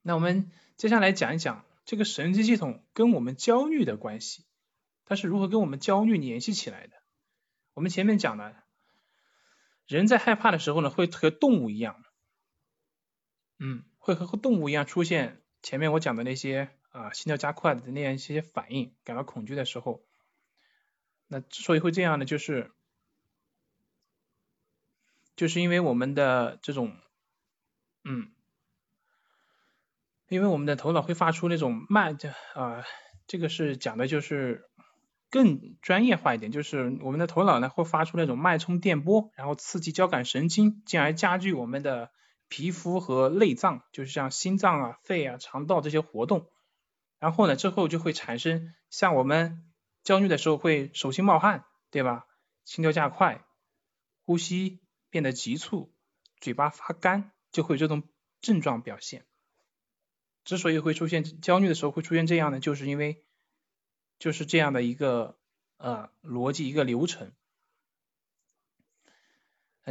[0.00, 1.66] 那我们接下来讲一讲。
[1.86, 4.44] 这个神经系统跟我们焦虑的关系，
[5.06, 6.92] 它是如何跟我们焦虑联系起来的？
[7.74, 8.62] 我们前面讲了，
[9.88, 12.04] 人在害怕的时候呢，会和动物一样，
[13.58, 20.02] 嗯，会和和动物一样出现前面我讲的那些啊心跳加快的那样一些反应，感到恐惧的时候，
[21.28, 22.70] 那之所以会这样呢，就是
[25.36, 26.96] 就是因为我们的这种，
[28.04, 28.30] 嗯。
[30.28, 32.16] 因为我们的头脑会发出那种脉，
[32.54, 32.84] 啊，
[33.26, 34.70] 这个是讲的就是
[35.28, 42.12] 更专业化一点，就是我们的头脑呢会发出那种脉冲电波，然后刺激交感神经，进而加剧我们的
[42.50, 46.50] 皮肤和内脏，就是像心脏啊、肺啊、肠道这些活动，
[47.18, 52.26] 然后呢之后就会产生像我们焦虑的时候会手心冒汗，对吧？
[52.64, 53.44] 心跳加快，
[54.24, 55.92] 呼吸变得急促，
[56.40, 58.02] 嘴巴发干，就会有这种
[58.40, 59.24] 症状表现。
[60.44, 63.24] 之所以会出现焦虑的时候会出现这样呢，就是因为
[64.18, 65.38] 就是这样的一个
[65.76, 67.32] 呃逻辑一个流程。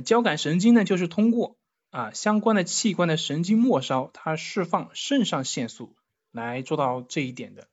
[0.04, 1.59] 交感神经呢，就是通过
[1.90, 5.96] 啊相关的器官的神经末梢，它释放肾上腺素
[6.32, 7.68] 来做到这一点的。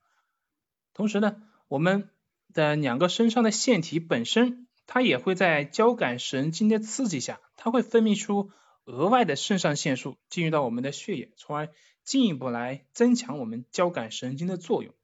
[0.92, 2.10] 同时呢，我们
[2.52, 8.50] 的两个身上的腺体本身，它也会在交感神经的刺激下，它会分泌出
[8.84, 11.68] 额外的肾上腺素进入到我们的血液，从而。
[12.06, 14.94] 进一步来增强我们交感神经的作用。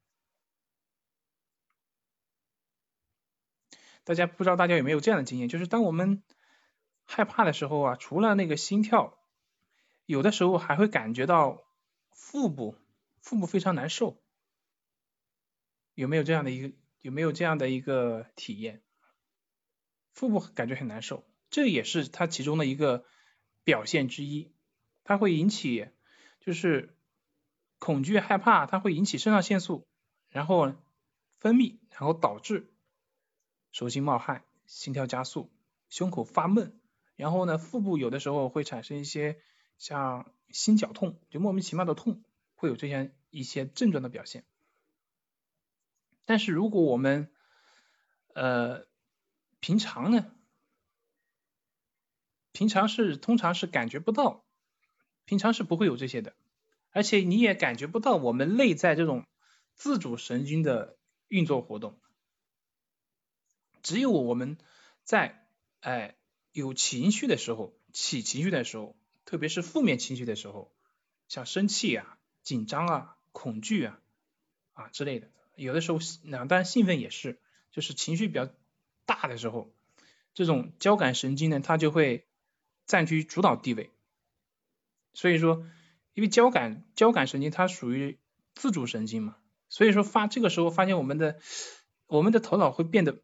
[4.05, 6.23] 大家不知道大家有没有这样的经验，就是当我们
[7.13, 9.19] 害怕的时候啊，除了那个心跳，
[10.07, 11.63] 有的时候还会感觉到
[12.11, 12.77] 腹部
[13.21, 14.21] 腹部非常难受。
[15.95, 18.83] 有没有这样的一个有没有这样的一个体验？
[20.13, 23.05] 腹部感觉很难受，这也是它其中的一个
[23.65, 24.53] 表现之一，
[25.05, 25.89] 它会引起。
[26.45, 26.97] 就是
[27.79, 29.87] 恐惧害怕，它会引起肾上腺素，
[30.29, 30.75] 然后
[31.39, 32.75] 分泌，然后导致
[33.71, 35.53] 手心冒汗、心跳加速、
[35.89, 36.77] 胸口发闷，
[37.17, 39.41] 然后呢，腹部有的时候会产生一些
[39.79, 42.23] 像心绞痛，就莫名其妙的痛，
[42.55, 44.45] 会有这些一些症状的表现。
[46.25, 47.31] 但是如果我们
[48.35, 48.87] 呃
[49.61, 50.33] 平常呢，
[52.53, 54.45] 平常是通常是感觉不到。
[55.25, 56.35] 平常是不会有这些的，
[56.91, 59.25] 而且你也感觉不到我们内在这种
[59.77, 60.99] 自主神经的
[61.29, 61.97] 运作活动。
[63.83, 64.59] 只有我们
[65.05, 65.47] 在
[65.79, 66.17] 哎
[66.53, 70.71] 有情绪的时候，起情绪的时候，特别是负面情绪的时候，
[71.29, 73.99] 像生气啊、紧张啊、恐惧啊
[74.75, 78.49] 啊之类的，有的时候那当然兴奋也是，就是情绪比较
[79.07, 79.73] 大的时候，
[80.35, 82.27] 这种交感神经呢，它就会
[82.87, 83.91] 占据主导地位。
[85.15, 85.67] 所以说，
[86.15, 88.19] 因为交感交感神经它属于
[88.55, 89.37] 自主神经嘛，
[89.69, 91.39] 所以说发这个时候发现我们的
[92.07, 93.21] 我们的头脑会变得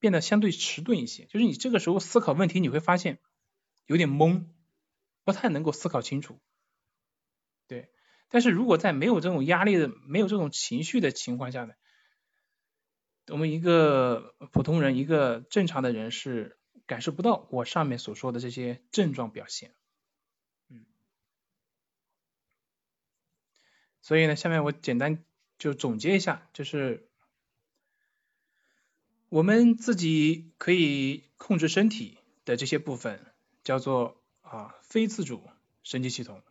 [0.00, 3.20] 变得相对迟钝一些，就是你这个时候思考问题你会发现
[3.86, 4.46] 有点懵，
[5.22, 6.40] 不太能够思考清楚。
[7.68, 7.90] 对，
[8.28, 11.74] 但是如果在没有这种压力的、没有这种情绪的情况下呢，
[13.28, 19.74] 我们一个普通人、一个正常的人是感受不到我上面所说的这些症状表现。
[20.68, 20.86] 嗯
[24.00, 25.22] 所以呢，下面我简单
[25.58, 27.09] 就总结一下，就是
[29.30, 33.24] 我们自己可以控制身体的这些部分，
[33.62, 35.48] 叫做啊非自主
[35.84, 36.42] 神经系统。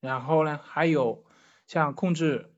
[0.00, 1.24] 然后呢，还有
[1.66, 2.52] 像控制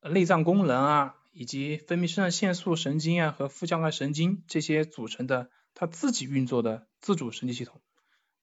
[0.00, 7.80] 内脏功能啊，以及分泌肾上腺素神经啊和副交感神经这些组成的，它自己运作的自主神经系统，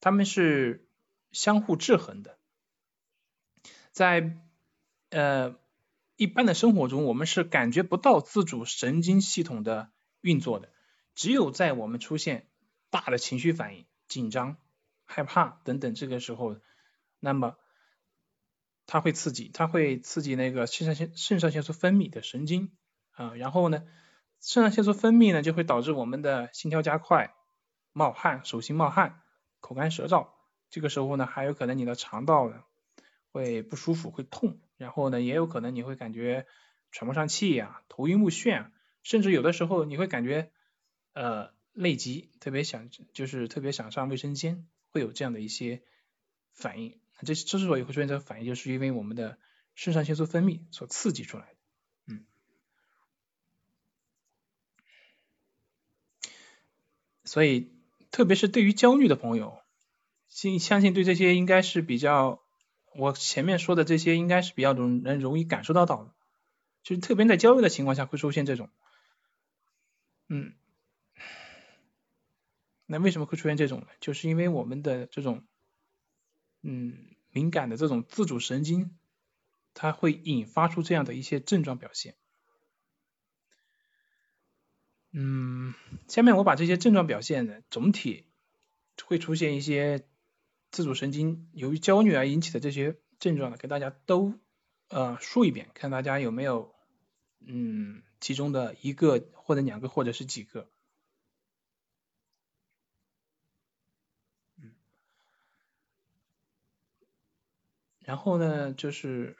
[0.00, 0.86] 它们是
[1.32, 2.38] 相互制衡的。
[3.92, 4.36] 在
[5.08, 5.56] 呃
[6.18, 10.68] 一般的生活中，我们是感觉不到自主神经系统的运作的，
[11.14, 12.48] 只有在我们出现
[12.90, 14.56] 大的情绪反应、紧张、
[15.04, 16.56] 害怕等等这个时候，
[17.20, 17.54] 那么
[18.84, 22.72] 它会刺激，它会刺激那个肾上腺肾上腺素分泌的神经
[23.12, 23.86] 啊，然后呢，
[24.40, 27.32] 肾上腺素分泌呢就会导致我们的心跳加快、
[27.92, 29.20] 冒汗、手心冒汗、
[29.60, 30.30] 口干舌燥，
[30.68, 32.64] 这个时候呢还有可能你的肠道呢
[33.30, 34.58] 会不舒服、会痛。
[34.78, 36.46] 然后呢，也有可能你会感觉
[36.92, 38.70] 喘不上气呀，头晕目眩，
[39.02, 40.52] 甚至有的时候你会感觉
[41.14, 45.82] 呃内急，特别想就是特别想上卫生间，会有这样的一些
[46.52, 47.00] 反应。
[47.24, 49.36] 这之所以会出现这个反应，就是因为我们的
[49.74, 51.56] 肾上腺素分泌所刺激出来的。
[52.06, 52.24] 嗯，
[57.24, 57.72] 所以
[58.12, 59.58] 特别是对于焦虑的朋友，
[60.28, 62.44] 信相信对这些应该是比较。
[62.98, 66.12] 我前面说的这些应该是比较容能容易感受到到的，
[66.82, 68.70] 就是特别在焦虑的情况下会出现这种，
[70.26, 70.52] 嗯，
[72.86, 73.86] 那为什么会出现这种呢？
[74.00, 75.44] 就是因为我们的这种，
[76.62, 78.98] 嗯，敏感的这种自主神经，
[79.74, 82.16] 它会引发出这样的一些症状表现。
[85.12, 85.72] 嗯，
[86.08, 88.26] 下面我把这些症状表现呢，总体
[89.04, 90.04] 会出现一些。
[90.70, 94.34] 自主神经由于焦虑而引起的这些症状呢，给大家都
[94.88, 96.74] 呃说一遍，看大家有没有
[97.40, 100.70] 嗯其中的一个或者两个或者是几个。
[104.58, 104.74] 嗯，
[108.00, 109.36] 然后呢，就是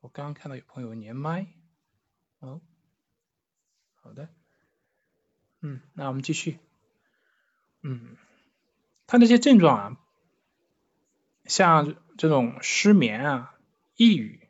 [0.00, 1.46] 我刚刚看到有朋友连麦，
[2.40, 2.60] 哦，
[3.94, 4.28] 好的，
[5.60, 6.58] 嗯，那我们继续，
[7.80, 8.16] 嗯，
[9.06, 10.00] 他这些症状啊。
[11.44, 13.54] 像这种失眠啊、
[13.96, 14.48] 抑郁、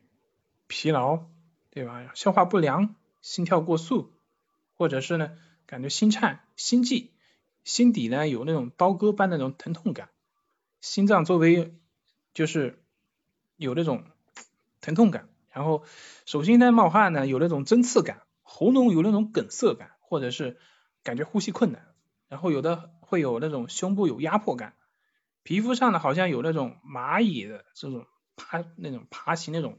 [0.66, 1.24] 疲劳，
[1.70, 2.10] 对吧？
[2.14, 4.12] 消化不良、心跳过速，
[4.74, 5.32] 或者是呢
[5.66, 7.10] 感觉心颤、心悸，
[7.64, 10.08] 心底呢有那种刀割般的那种疼痛感，
[10.80, 11.74] 心脏周围
[12.32, 12.82] 就是
[13.56, 14.04] 有那种
[14.80, 15.82] 疼痛感，然后
[16.26, 20.58] 手心呢冒汗呢有那种针刺感，喉咙有那种梗塞感，或者是
[21.02, 21.92] 感觉呼吸困难，
[22.28, 24.74] 然后有的会有那种胸部有压迫感。
[25.44, 29.78] 皮肤上呢，好像有那种蚂蚁的这种爬那种爬行那种，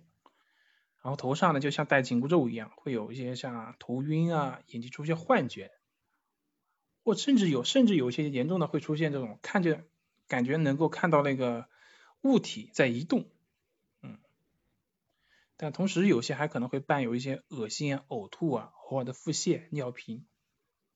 [1.02, 5.72] 然后头上呢就像戴紧箍咒一样，会有一些像头晕啊，眼睛出现幻觉，
[7.04, 9.88] 或甚至有甚至有一些严重的会出现这种看见
[10.28, 11.68] 感觉能够看到那个
[12.22, 13.28] 物体在移动，
[14.04, 14.20] 嗯，
[15.58, 20.28] 但同时有些还可能会伴有一些恶心啊、呕吐啊、偶尔的腹泻、尿频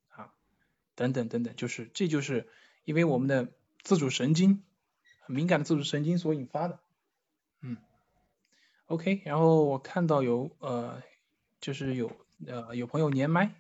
[0.10, 0.32] 啊
[0.94, 2.48] 等等等等，就是这就是
[2.86, 3.52] 因为我们的。
[3.82, 4.64] 自主神经
[5.22, 6.80] 很敏感的自主神经所引发的，
[7.62, 7.78] 嗯
[8.88, 11.02] ，OK，然后我看到有呃，
[11.60, 12.12] 就是有
[12.46, 13.56] 呃有朋友连麦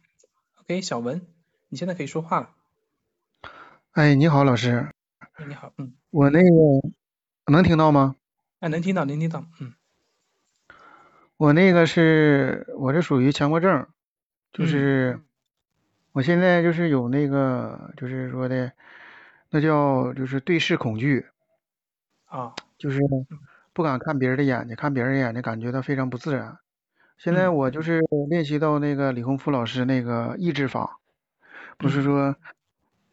[0.61, 1.25] ，OK，小文，
[1.69, 2.49] 你现在可以说话了。
[3.91, 4.91] 哎，你好，老师。
[5.47, 5.93] 你好，嗯。
[6.11, 6.49] 我那个
[7.51, 8.15] 能听到吗？
[8.59, 9.73] 哎，能听到，能听到，嗯。
[11.37, 13.87] 我那个是，我这属于强迫症，
[14.51, 15.21] 就是
[16.11, 18.73] 我现在就是有那个，就是说的。
[19.51, 21.25] 那叫就是对视恐惧
[22.25, 22.99] 啊，就是
[23.73, 26.59] 不敢看别人的眼睛，看别人眼睛感觉到非常不自然。
[27.17, 30.99] 现在我就是练习到那个李洪福老师那个抑制法，
[31.77, 32.35] 不是说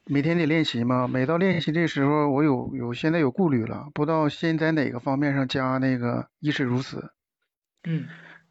[0.04, 1.08] 每天得练习吗？
[1.08, 7.10] 每到练习这时候，我有有现在有顾虑了，不知道先在哪个方面上加那个亦是如此。
[7.84, 8.08] 嗯，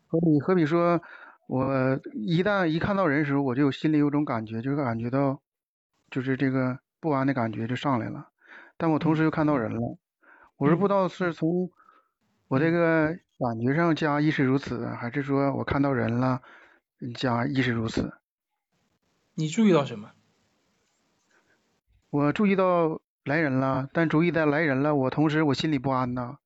[0.08, 1.02] 何比何比说，
[1.48, 5.42] 我一旦一看到人时候，我就有心里有种感觉，就是感觉到
[6.10, 6.80] 就是这个。
[7.06, 8.30] 不安的感觉就上来了，
[8.78, 9.98] 但我同时又看到人了，
[10.58, 11.70] 我是不知道是从
[12.48, 16.42] 我这个感觉上加亦是如此，还是说我看到人了
[17.14, 18.12] 加亦是如此。
[19.36, 20.12] 你注意到什么？
[22.10, 26.38] 我注意到来人了，但注意到来人了，我同时我心里不安呐，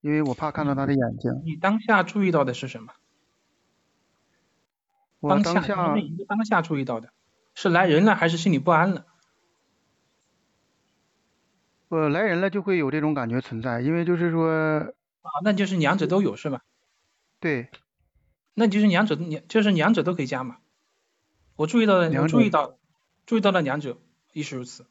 [0.00, 1.30] 因为我怕看到他的眼睛。
[1.44, 2.92] 你当下注意到的是什么？
[5.20, 5.94] 我当下
[6.28, 7.08] 当下注意到的
[7.54, 9.06] 是来人了，还是心里不安了？
[11.88, 14.80] 我来人了就会有这种感觉存在，因为就是说
[15.22, 16.62] 啊，那就是两者都有是吧？
[17.38, 17.68] 对，
[18.54, 20.58] 那就是两者两就是两者都可以加嘛。
[21.54, 22.78] 我注意到了，我注意到
[23.24, 23.98] 注意到了两者，
[24.32, 24.86] 亦是如此。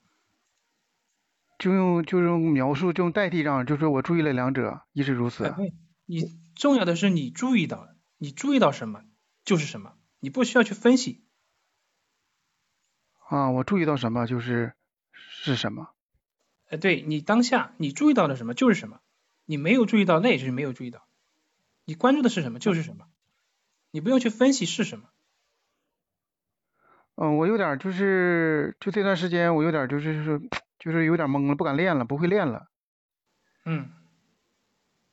[1.58, 5.54] 就用就用描述就用代替这样，就说我注意了两者，亦是如此。
[6.06, 9.04] 你重要的是你注意到了，你注意到什么
[9.44, 11.26] 就是什么，你不需要去分析。
[13.28, 14.74] 啊，我注意到什么就是
[15.14, 15.95] 是什么？
[16.70, 19.00] 呃，对你当下你注意到了什么就是什么，
[19.46, 21.06] 你没有注意到那也就是没有注意到，
[21.86, 23.06] 你关注的是什么就是什么，
[23.92, 25.06] 你不用去分析是什么。
[27.18, 30.42] 嗯，我有点就是就这段时间我有点就是是
[30.78, 32.68] 就是有点懵了，不敢练了，不会练了。
[33.64, 33.90] 嗯，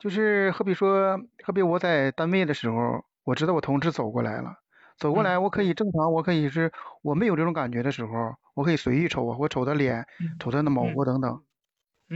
[0.01, 4.59] 就是好比说，好比我在单位的时候，我知道我同事走过来了，
[4.97, 6.73] 走过来我可以正常，我可以是
[7.03, 10.07] 我没有这种感觉的时候，我可以随意瞅啊，我瞅他脸，
[10.39, 11.43] 瞅他的毛发等等。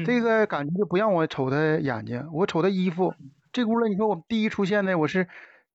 [0.04, 3.14] 这个感觉就不让我瞅他眼睛，我瞅他衣服。
[3.52, 5.28] 这轱辘你说我第一出现的，我是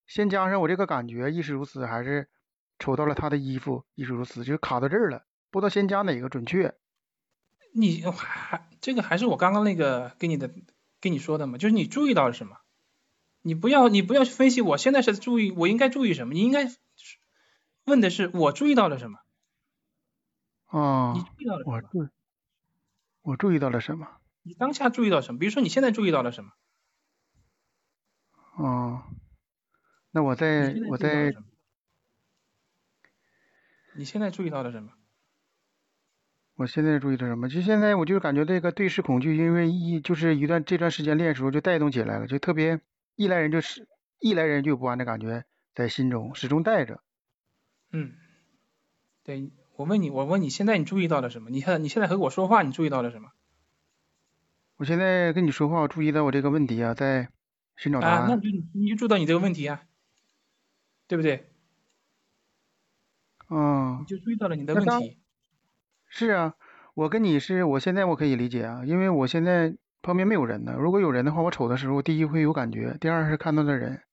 [0.08, 2.28] 先加上我这个感觉，亦是如此，还是？
[2.80, 6.74] 瞅到了他的衣服，亦是如此，就卡到这儿了，不知道先加哪个准确。
[7.76, 10.50] 你还这个还是我刚刚那个给你的
[11.00, 12.58] 跟你说的嘛，就是你注意到了什么？
[13.44, 16.34] 你不要你不要去分析，我现在是注意，我应该注意什么？
[16.34, 16.72] 你应该
[17.86, 19.20] 问的是我注意到了什么？
[20.72, 21.64] 啊，你注意到了？
[21.66, 22.10] 我注
[23.22, 24.08] 我注意到了什么？
[24.42, 25.40] 你当下注意到什么？
[25.40, 26.52] 比如说你现在注意到了什么？
[28.58, 29.04] 哦，
[30.12, 31.34] 那我在我在。
[33.94, 34.94] 你现在注意到了什么？
[36.56, 37.50] 我现在注意到什么？
[37.50, 42.80] 就现在，我就感觉这个对视恐惧，因为一就是一段这段时间练的时候就带动起来了，就特别
[43.16, 43.88] 一来人就是
[44.20, 45.44] 一来人就有不安的感觉
[45.76, 47.02] 在心中始终带着。
[47.92, 48.14] 嗯，
[49.24, 49.52] 对
[49.82, 51.50] 我问你，我问你现在你注意到了什么？
[51.50, 53.32] 你看你现在和我说话，你注意到了什么？
[54.78, 57.30] 我现在跟你说话，我注意到我这个问题啊，在
[57.78, 58.22] 寻找答案。
[58.22, 59.82] 啊，那就你就注意到你这个问题啊，
[61.08, 61.50] 对不对？
[63.50, 65.20] 嗯，你就注意到了你的问题。
[66.08, 66.54] 是啊，
[66.94, 70.76] 我跟你是，我现在我可以理解啊，因为我现在旁边没有人呢。
[70.78, 74.04] 如果有人的话，我瞅的时候，第一会有感觉，第二是看到的人。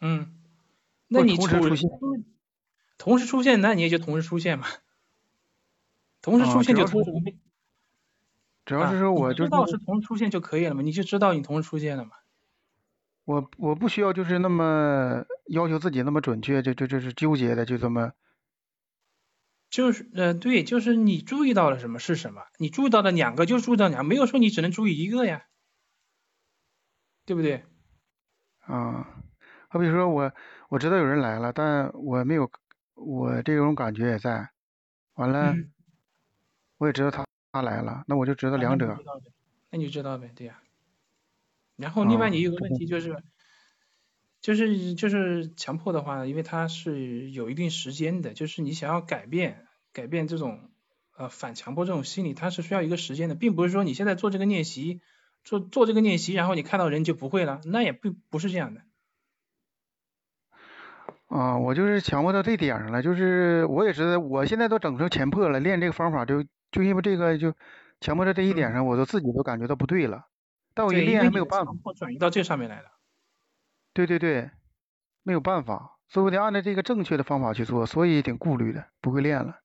[0.00, 0.34] 嗯，
[1.08, 1.90] 那你同时出现，
[3.00, 4.66] 同时出现，那你也就同时出现嘛。
[6.20, 7.10] 同时出现就同时。
[8.66, 12.10] 主要是说，我就知道是同时出现就可以了嘛，你就知道你同时出现了嘛。
[13.24, 18.12] 我我不需要就是那么要求自己那么准确，就就就是纠结的就这么。
[19.70, 25.46] 就是呃对，就是你注意到了什么是什么，你注意到了两个就注意到两个，没有说你只能注意一个呀，
[27.24, 27.64] 对不对？
[28.60, 29.08] 啊，
[29.68, 30.32] 好比说我
[30.68, 32.50] 我知道有人来了，但我没有
[33.04, 34.50] 我这种感觉也在，
[35.14, 35.54] 完了，
[36.78, 38.96] 我也知道他他来了，那我就知道两者。
[39.70, 40.60] 那你就知道呗，对呀。
[41.76, 43.16] 然后另外你有个问题就是。
[44.42, 50.70] 就是就是强迫的话，因为它是有一定时间的，就是你想要改变改变这种
[51.14, 55.02] 呃反强迫这种心理，它是需要一个时间的，并不是说你现在做这个练习
[55.44, 58.80] 做做这个练习，然后你看到人就不会了，那也不不是这样的。
[61.30, 67.54] 啊，我就是强迫到这点上了，就是我也知道，我现在都整成强迫了，练这个方法就就因为这个就
[68.00, 70.26] 强迫到这一点上，我都自己都感觉到不对了，
[70.74, 71.72] 但我一练还没有办法。
[71.96, 72.90] 转移到这上面来了。
[73.94, 74.50] 对对对，
[75.22, 79.60] 没有办法，所以我得按照这个正确的方法去做，所以挺顾虑的，不会练了。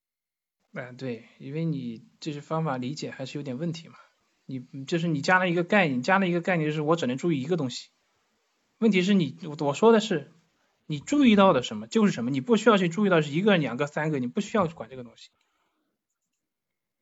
[0.74, 3.96] 嗯，对，因为你这些方法理解还是有点问题嘛。
[4.46, 7.90] 你就是你加了一个概念，加了一个概念就是我只能注意一个东西。
[8.78, 10.32] 问题是你我说的是
[10.88, 15.30] 你注意到的什么就是什么，你不需要去注意到是一个、两个、三个，你不需要去管这个东西。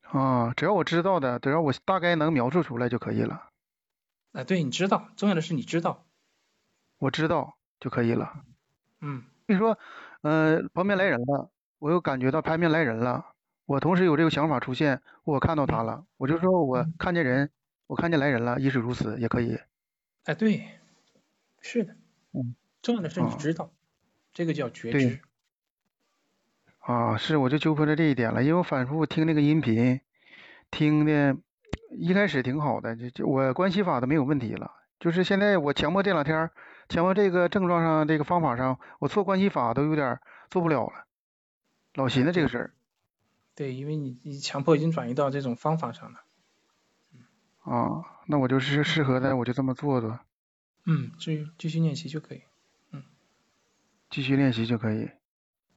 [0.03, 3.49] 啊，只要我知道的，只要我大概能描述出来就可以了。
[4.31, 6.05] 啊，对，你知道，重要的是你知道。
[6.97, 8.43] 我知道就可以了。
[9.01, 9.77] 嗯，比如说，
[10.21, 13.33] 呃，旁边来人了，我又感觉到旁边来人了，
[13.65, 17.51] 我同时有这个想法出现，我看到他了，我就说我看见人，
[17.87, 19.57] 我看见来人了，亦是如此，也可以。
[20.23, 20.79] 哎，对，
[21.61, 21.95] 是的。
[22.31, 22.55] 嗯。
[22.83, 23.71] 重要的是你知道，
[24.31, 25.19] 这个叫觉知。
[26.77, 30.01] 啊，是，我就纠结在这一点了，因为我反复听那个音频，
[30.69, 31.35] 听的，
[31.89, 36.51] 一开始挺好的，就就我关系法都没有问题了，就是现在我强迫这两天。
[36.89, 40.19] 强迫这个症状上，这个方法上，我做关系法都有点
[40.49, 41.05] 做不了了，
[41.95, 42.73] 老寻思这个事儿。
[43.55, 46.19] 对，因为你你强迫已经转移到这种方法上了。
[47.61, 50.19] 啊，那我就是适合的，我就这么做做。
[50.85, 52.41] 嗯，继继续练习就可以。
[54.13, 54.15] 嗯。
[54.15, 55.09] 继续练习就可以。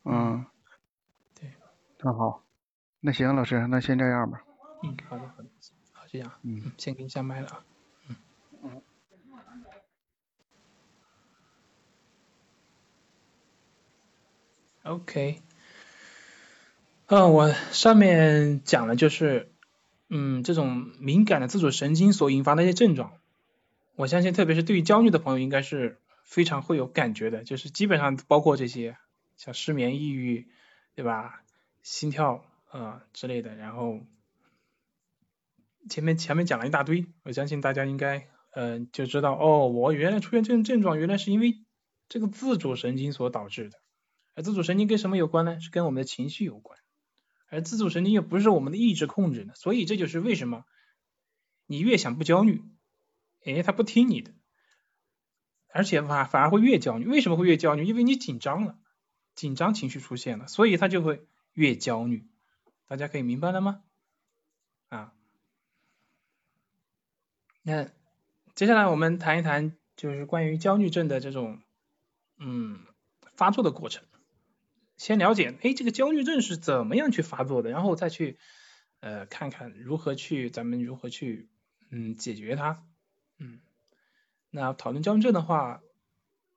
[0.05, 0.45] 嗯。
[1.41, 1.51] 对。
[2.01, 2.45] 那好，
[3.01, 4.45] 那行，老师，那先这样吧。
[4.83, 5.49] 嗯，好的好的，
[5.93, 6.31] 好这样。
[6.43, 6.71] 嗯。
[6.77, 7.65] 先给你下麦了啊。
[8.63, 8.83] 嗯
[14.83, 15.43] OK，
[17.07, 19.51] 嗯，我上面讲的就是，
[20.09, 23.19] 嗯，这种敏感的自主神经所引发的一些症状，
[23.97, 28.99] 我相信特别是对于焦虑的朋友，应该是非常会有感觉的，就是基本上包括这些，
[29.37, 30.49] 像失眠、抑郁，
[30.95, 31.43] 对吧？
[31.83, 34.01] 心跳啊之类的，然后
[35.89, 41.63] 前面前面讲了一大堆，我相信大家应该嗯、就知道哦，我原来出现这种症状，原来是因为
[42.09, 43.79] 这个自主神经所导致的。
[44.35, 45.61] 而自主神经跟什么有关呢？
[45.61, 46.79] 是跟我们的情绪有关。
[47.49, 50.65] 而自主神经又不是我们的意志控制的，所以这就是为什么
[51.67, 52.63] 你越想不焦虑，
[53.45, 54.33] 哎，他不听你的，
[55.69, 57.07] 而且反反而会越焦虑。
[57.07, 57.85] 为什么会越焦虑？
[57.85, 58.79] 因为你紧张了，
[59.35, 62.27] 紧张情绪出现了，所以他就会越焦虑。
[62.87, 63.83] 大家可以明白了吗？
[64.89, 65.13] 啊，
[67.63, 67.89] 那
[68.55, 71.61] 接下来我们谈一谈，就是关于焦虑症的这种
[72.39, 72.79] 嗯
[73.35, 74.05] 发作的过程。
[74.97, 78.39] 先了解，哎，这个焦虑症是怎么样去发作的，然后再去
[79.01, 81.51] 呃看看如何去咱们如何去
[81.91, 82.83] 嗯解决它，
[83.39, 83.61] 嗯，
[84.57, 85.83] 那讨论焦虑症的话，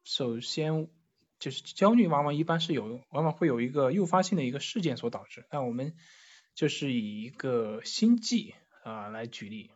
[0.05, 0.89] 首先
[1.37, 5.93] 就是焦虑往往一般是有往往会有一个诱发性的一个事件所导致，那我们
[6.55, 9.69] 就是以一个心悸啊来举例，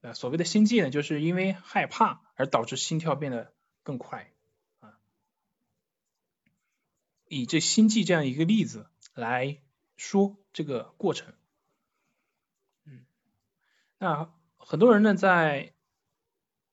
[0.00, 3.52] 啊所谓的心悸呢，就是因为害怕而导致心跳变得
[3.82, 4.32] 更快
[4.80, 4.98] 啊。
[7.26, 9.60] 以这心悸这样一个例子来
[9.98, 11.34] 说这个过程，
[12.86, 13.04] 嗯，
[13.98, 15.74] 那很多人呢在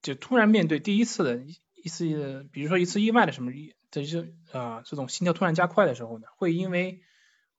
[0.05, 1.43] 就突然面对第一次的
[1.83, 4.27] 一次，比如说一次意外的什么的这
[4.57, 7.01] 啊这种心跳突然加快的时候呢，会因为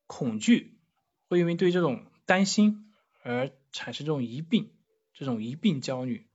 [0.06, 0.78] 恐惧，
[1.28, 2.92] 会因为对这种担心
[3.22, 4.70] 而产生这种疑病，
[5.12, 6.26] 这种疑病焦虑。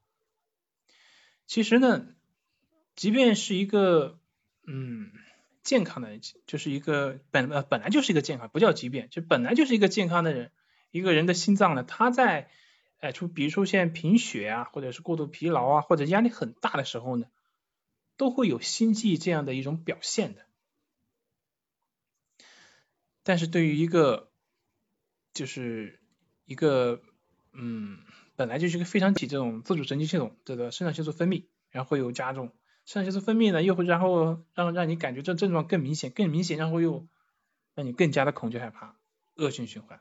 [1.47, 2.05] 其实呢，
[2.95, 4.20] 即便是一个
[4.68, 5.12] 嗯。
[5.64, 10.51] 健康的人就是一个本呃本来就是一个健康，不叫疾病，就本来就是一个健康的人。
[10.89, 12.49] 一个人的心脏呢，他在
[13.02, 17.28] 哎出比如出现贫血啊，或者是过度疲劳啊，或者压力很大的时候呢，
[18.16, 20.45] 都会有心悸这样的一种表现的。
[23.24, 24.32] 但是对于一个
[25.34, 25.99] 就是
[26.45, 27.02] 一个
[27.54, 27.99] 嗯
[28.36, 32.54] 本来就是一个非常体这种自主神经系统这个肾上腺素分泌，然后会有加重。
[32.86, 37.08] 肾上腺素分泌呢，又会然后让让你感觉这症状更明显，更明显，然后又
[37.76, 38.95] 让你更加的恐惧害怕，
[39.36, 39.99] 恶性循环。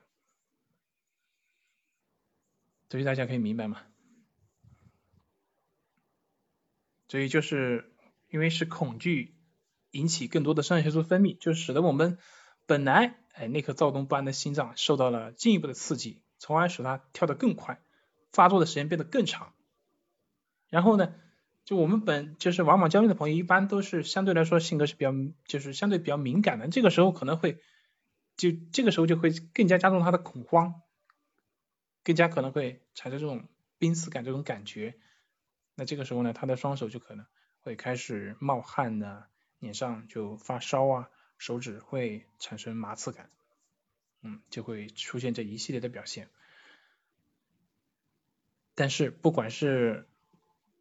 [2.90, 3.80] 所以大家可以明白吗？
[7.08, 7.90] 所以就是
[8.28, 9.34] 因为是恐惧
[9.92, 12.18] 引起更多的肾上腺素分泌，就使得我们
[12.66, 17.80] 本来哎那颗躁动不安的心脏受到了进一步的刺激，从而使它跳得更快，
[18.30, 19.54] 发作的时间变得更长。
[20.68, 21.14] 然后呢？
[21.62, 25.12] 就我们本就是往往焦虑的朋友，一般都是相对来说性格是比较
[25.44, 27.60] 就是相对比较敏感的，这个时候可能会
[28.36, 30.80] 就这个时候就会更加加重他的恐慌，
[32.10, 33.46] 更加可能会产生这种
[33.78, 34.96] 濒死感这种感觉。
[35.76, 37.24] 那这个时候呢，他的双手就可能
[37.60, 39.26] 会开始冒汗呢，
[39.60, 43.30] 脸上就发烧啊，手指会产生麻刺感，
[44.22, 46.28] 嗯，就会出现这一系列的表现。
[48.74, 50.08] 但是不管是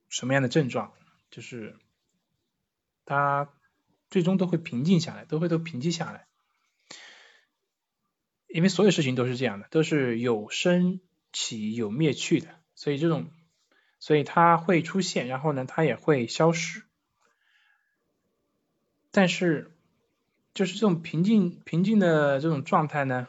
[0.07, 0.93] 什么样的症状，
[1.29, 1.77] 就是
[3.05, 3.53] 他
[4.09, 6.25] 最终都会平静下来，都会都平静下来，
[8.47, 10.99] 因为所有事情都是这样的，都是有生
[11.31, 13.29] 起有灭去的，所以这种，
[13.99, 16.83] 所以它会出现，然后呢，它也会消失，
[19.11, 19.75] 但是
[20.53, 23.27] 就是这种平静平静的这种状态呢，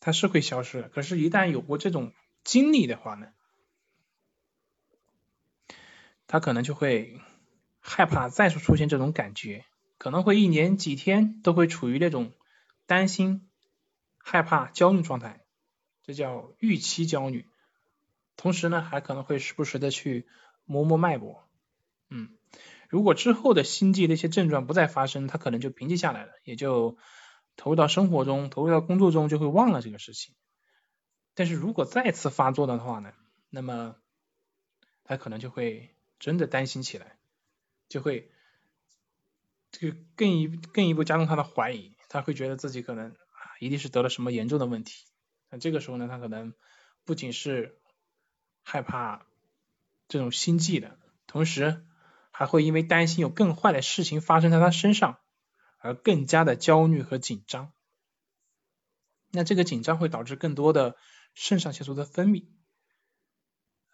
[0.00, 2.12] 它是会消失的，可是，一旦有过这种
[2.44, 3.28] 经历的话呢？
[6.26, 7.20] 他可能就会
[7.80, 9.64] 害怕再次出现这种感觉，
[9.98, 12.32] 可能会一年几天都会处于那种
[12.86, 13.48] 担心、
[14.16, 15.40] 害怕、焦虑状态，
[16.02, 17.46] 这叫预期焦虑。
[18.36, 20.26] 同时呢，还可能会时不时的去
[20.64, 21.48] 摸摸脉搏。
[22.08, 22.36] 嗯，
[22.88, 26.98] 如果之后的心悸那些症状不再发生，他可能就平静下来了，也就
[27.56, 30.34] 投入到生活中、投入到工作中，就会忘了这个事情。
[31.34, 33.12] 但是如果再次发作的话呢，
[33.48, 33.96] 那么
[35.04, 35.94] 他可能就会。
[36.20, 37.16] 真的担心起来，
[37.88, 38.30] 就会
[39.70, 45.06] 这个更一更一步加重他的怀疑，他会觉得自己可能啊一定是得了什么严重的问题。
[45.50, 46.54] 那这个时候呢，他可能
[47.04, 47.78] 不仅是
[48.62, 49.26] 害怕
[50.08, 51.84] 这种心悸的，同时
[52.30, 55.18] 还会因为担心有更坏的事情发生在他身上，
[55.78, 57.72] 而更加的焦虑和紧张。
[59.32, 60.96] 那这个紧张会导致更多的
[61.34, 62.46] 肾上腺素的分泌。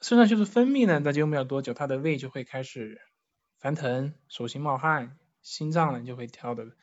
[0.00, 3.00] 肾上腺素分泌呢，那就没有多久，他的胃就会开始
[3.58, 6.76] 烦疼、手心冒汗，心脏呢就会跳的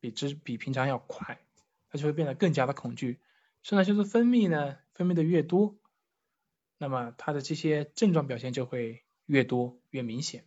[0.00, 1.40] 比之比平常要快，
[1.88, 3.20] 他就会变得更加的恐惧。
[3.66, 5.76] 肾上腺素分泌呢，分泌的越多，
[6.78, 10.44] 那么他的这些症状表现就会越多越明显。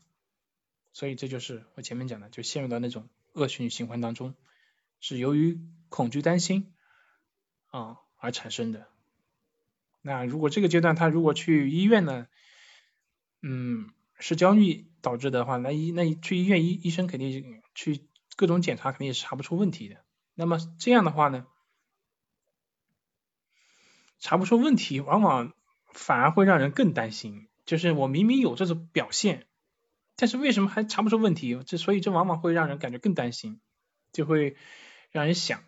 [0.94, 4.36] 所以这就是我前面讲的，就陷入到那种恶性循环当中，
[5.02, 5.60] 是由于
[5.90, 6.72] 恐惧担心
[7.68, 8.88] 啊而产生的。
[10.02, 12.30] 那如果这个阶段他如果去医院呢，
[13.42, 18.08] 嗯，是焦虑导致的话，那医那去医院医医生肯定去
[18.38, 19.98] 各种检查肯定也是查不出问题的。
[20.36, 21.46] 那么这样的话呢，
[24.20, 25.54] 查不出问题，往往
[25.94, 27.48] 反而会让人更担心。
[27.66, 29.46] 就是我明明有这种表现，
[30.16, 31.62] 但是为什么还查不出问题？
[31.66, 33.62] 这所以这往往会让人感觉更担心，
[34.12, 34.56] 就会
[35.12, 35.64] 让人想，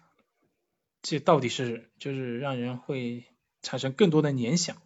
[1.01, 3.25] 这到底是就是让人会
[3.61, 4.81] 产生更多的联想。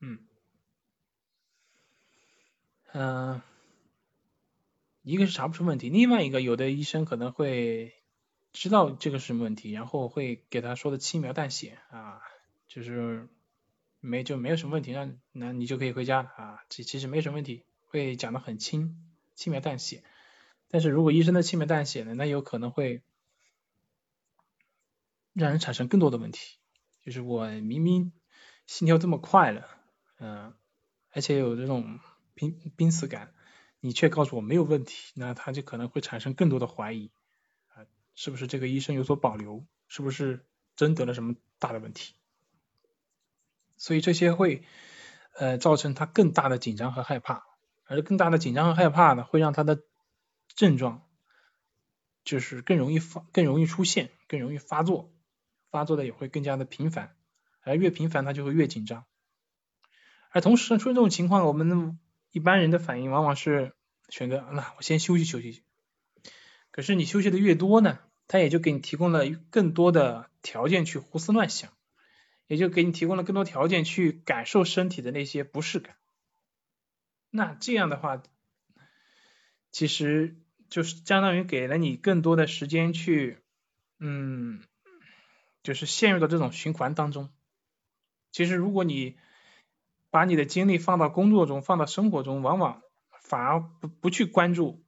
[0.00, 0.20] 嗯，
[2.92, 3.42] 嗯，
[5.02, 7.92] 一个是查不出问题，另外一个有的医生可能会
[8.52, 12.22] 知道这个是什么问题，然后会给他说的轻描淡写啊，
[12.68, 13.28] 就是。
[14.00, 18.96] 没就没有什么问题，那那你就可以回家啊，其其实没什么问题，会讲的很轻
[19.34, 20.04] 轻描淡写。
[20.68, 23.02] 但是如果医生的轻描淡写呢，那有可能会
[25.32, 26.58] 让人产生更多的问题。
[27.02, 28.12] 就是我明明
[28.68, 29.66] 心跳这么快了，
[30.20, 30.54] 嗯，
[31.10, 31.98] 而且有这种
[32.34, 33.34] 濒濒死感，
[33.80, 37.10] 你却告诉我没有问题，那他就可能会产生更多的怀疑
[37.74, 37.82] 啊，
[38.14, 39.66] 是不是这个医生有所保留？
[39.88, 40.46] 是不是
[40.76, 42.14] 真得了什么大的问题？
[43.78, 44.64] 所以这些会
[45.36, 47.44] 呃造成他更大的紧张和害怕，
[47.86, 49.80] 而更大的紧张和害怕呢，会让他的
[50.54, 51.06] 症状
[52.24, 55.10] 就是更容易发、更容易出现、更容易发作，
[55.70, 57.14] 发作的也会更加的频繁，
[57.62, 59.04] 而越频繁他就会越紧张。
[60.30, 61.98] 而同时出现这种情况，我们
[62.32, 63.72] 一般人的反应往往是
[64.10, 65.62] 选择那我先休息休息。
[66.70, 71.72] 可是你休息的越多呢，他也就给你提供了更多的条件去胡思乱想。
[72.48, 75.96] 也就给你提供了更多条件去感受身体的那些不适感，
[77.30, 78.22] 那这样的话，
[79.70, 80.36] 其实
[80.70, 83.38] 就是相当于给了你更多的时间去，
[83.98, 84.62] 嗯，
[85.62, 87.28] 就是陷入到这种循环当中。
[88.32, 89.18] 其实如果你
[90.10, 92.82] 把你的精力放到工作中，放到生活中，往往
[93.20, 94.82] 反而不不去关注，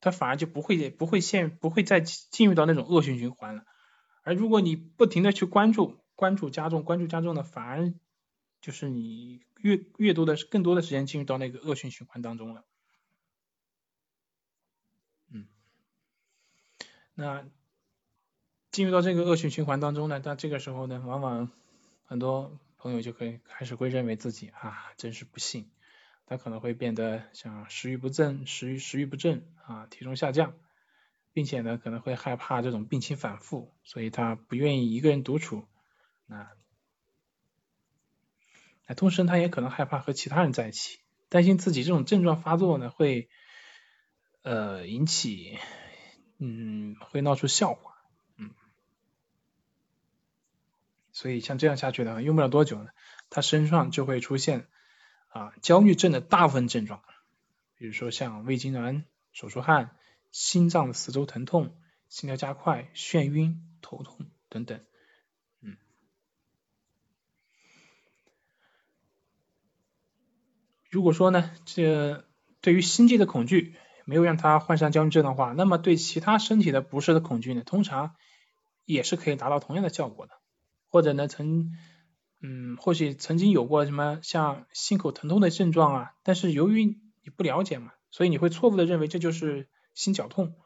[0.00, 3.64] 它反而就不会不会陷不会再进入到那种恶性循环了。
[4.22, 7.92] 而如果你不停的去关注，关注加重，关注加重的，反而
[8.60, 12.64] 就是你越越多的更多的时间进入到那个恶性循环当中了。
[15.32, 15.48] 嗯，
[17.14, 17.44] 那
[18.70, 21.50] 进入到这个恶性循环当中呢，那这个时候呢，往往
[22.04, 25.68] 很多朋友就可以开始会认为自己啊，真是不幸，
[26.26, 30.54] 他可能会变得像食欲不振、食欲食欲不振啊，体重下降，
[31.32, 35.66] 并且呢，可能会害怕这种病情反复，所以他不愿意一个人独处。
[36.32, 36.52] 啊，
[38.86, 43.28] 那同时他也可能害怕和其他人在一起，担心自己这种症状发作呢会
[44.42, 45.58] 呃引起
[46.38, 47.96] 嗯会闹出笑话，
[48.36, 48.50] 嗯，
[51.12, 52.90] 所以像这样下去呢，用不了多久呢，
[53.30, 54.66] 他身上就会出现
[55.28, 57.02] 啊焦虑症的大部分症状，
[57.76, 59.96] 比如说像胃痉挛、手出汗、
[60.30, 61.76] 心脏的四周疼痛、
[62.08, 64.84] 心跳加快、眩晕、头痛等等。
[70.92, 72.26] 如果说呢，这
[72.60, 78.14] 对于心悸的恐惧没有让他患上焦虑症的话，那么对其他身体的不适的恐惧呢，通常
[78.84, 80.34] 也是可以达到同样的效果的。
[80.90, 81.72] 或者呢，曾
[82.42, 90.56] 嗯，或许曾经有过什么像心口疼痛的症状啊，但是由于你不了解嘛，所以你会错误的认为这就是心绞痛。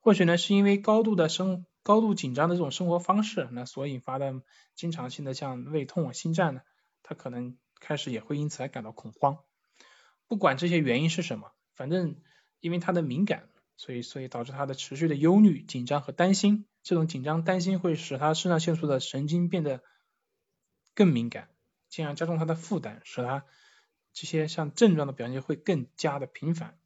[0.00, 4.42] 或许呢，是因为高度的生高度紧张的这种生活方式，那所引发的
[4.74, 6.60] 经常性的像胃痛啊、心颤呢，
[7.02, 9.38] 他可能开始也会因此而感到恐慌。
[10.30, 12.14] 不管这些原因是什么，反正
[12.60, 16.66] 因为他的敏感，所以所以导致他的持续的忧虑、紧张和担心。
[16.84, 19.82] 这种紧张担心会使他肾上腺素的神经变得
[20.94, 21.48] 更敏感，
[21.88, 23.44] 进而加重他的负担，使他
[24.12, 26.78] 这些像症状的表现会更加的频繁。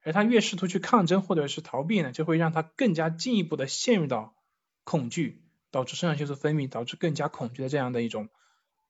[0.00, 4.34] 而他越试图去抗争或者是逃避呢，就会让他更加进一步的陷入到
[4.82, 8.30] 恐惧，导致肾上腺素分泌，导致更加恐惧的这样的一种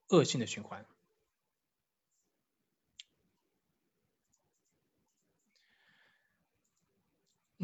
[0.09, 0.87] 恶性的循环。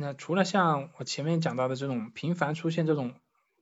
[0.02, 3.14] 那除了像我前面讲到的这种频繁出现这种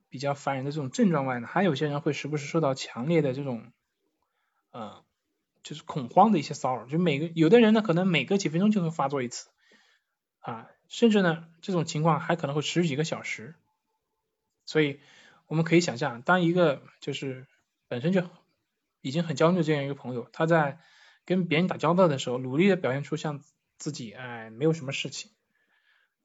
[0.08, 3.70] 比较烦人的这种症状外呢，还有些人会时不时受到强烈的这种，
[4.70, 5.04] 呃，
[5.62, 6.86] 就是恐慌的一些骚扰。
[6.86, 9.50] 就每个有的人呢，可能每隔几分钟就会发作一次，
[10.38, 13.54] 啊，甚至呢这种情况还可能会持续几个小时。
[14.64, 15.00] 所以
[15.46, 17.46] 我们可以想象，当一个就是
[17.86, 18.22] 本身就
[19.02, 20.78] 已经很焦虑这样一个朋友，他在
[21.26, 23.42] 跟别人打交道的时候，努力的表现出像
[23.76, 25.30] 自己哎没有什么事情。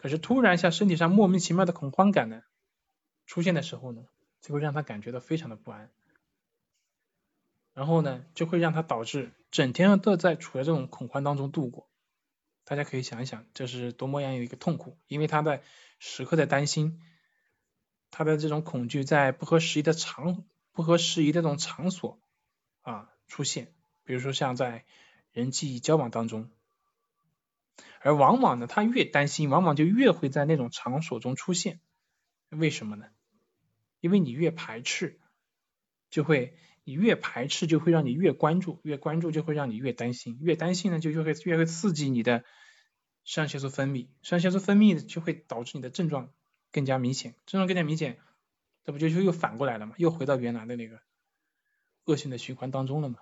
[0.06, 2.44] 可是突然，一下身体上莫名其妙的恐慌感呢
[3.26, 4.06] 出现的时候呢，
[4.40, 5.90] 就会让他感觉到非常的不安。
[7.74, 11.90] 然后呢就会让他导致整天都在处在这种恐慌当中度过。
[12.66, 15.64] 大家可以想一想，这是多么样一个痛苦，因为他在
[15.98, 17.02] 时刻在担心，
[18.12, 22.20] 他的这种恐惧在不合时宜的场不合时宜的这种场所
[22.84, 24.86] 啊出现，比如说像在
[25.32, 26.52] 人际交往当中，
[28.06, 31.80] 而往往呢，他越担心，往往就越会在那种场所中出现，
[32.50, 33.08] 为什么呢？
[34.00, 35.20] 因为你越排斥，
[36.12, 42.46] 就会你越排斥，就会让你越关注，越关注就会让你越担心，越担心呢，就越会越会刺激你的
[43.24, 46.32] 肾上腺素分泌，肾上腺素分泌就会导致你的症状
[46.72, 48.20] 更加明显，症状更加明显，
[48.84, 51.02] 这不就就又反过来了嘛，又回到原来的那个
[52.04, 53.18] 恶性的循环当中了嘛。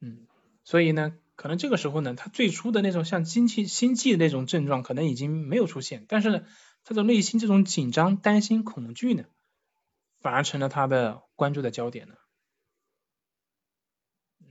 [0.00, 0.26] 嗯，
[0.64, 6.46] 所以呢，可能这个时候呢，他最初的那种像心悸、心悸的那种症状可能已经没有出现，但是呢。
[6.82, 9.26] 他的内心这种紧张、担心、恐惧呢，
[10.18, 12.14] 反而成了他的关注的焦点呢。
[14.40, 14.48] 嗯，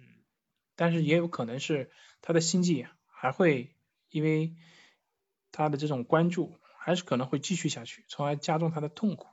[0.75, 1.89] 但是也有可能是
[2.21, 3.75] 他的心悸还会
[4.09, 4.53] 因为
[5.51, 9.25] 他的这种关注，还是可能会继续下去，从而加重他的痛苦。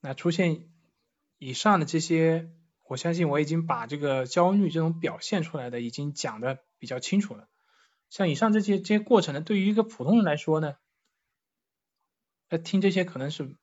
[0.00, 0.68] 那出现
[1.38, 2.50] 以上的这些，
[2.92, 7.48] 我相信我已经把这个焦虑这种表现出来的已经讲的比较清楚了。
[8.10, 10.76] 像以上这些这些过程呢，对于一个普通人来说呢，
[12.62, 13.56] 听这些可能是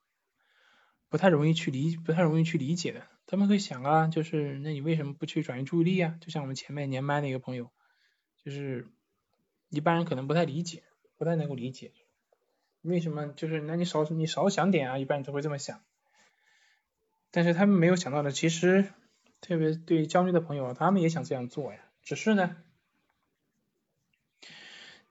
[1.10, 3.06] 不太容易去理，不太容易去理解的。
[3.28, 6.18] 他们会想啊，就是那你为什么不去转移注意力啊？
[6.22, 7.70] 就像我们前面连麦的一个朋友，
[8.44, 8.88] 就是
[9.70, 10.82] 一般人可能不太理解，
[11.20, 11.92] 不太能够理解，
[12.82, 15.84] 为什么就是那你少你少想点啊，一般人都会这么想。
[17.30, 18.92] 但是他们没有想到的，其实
[19.42, 22.56] 特别对焦虑的朋友，他们也想这样做呀，只是呢。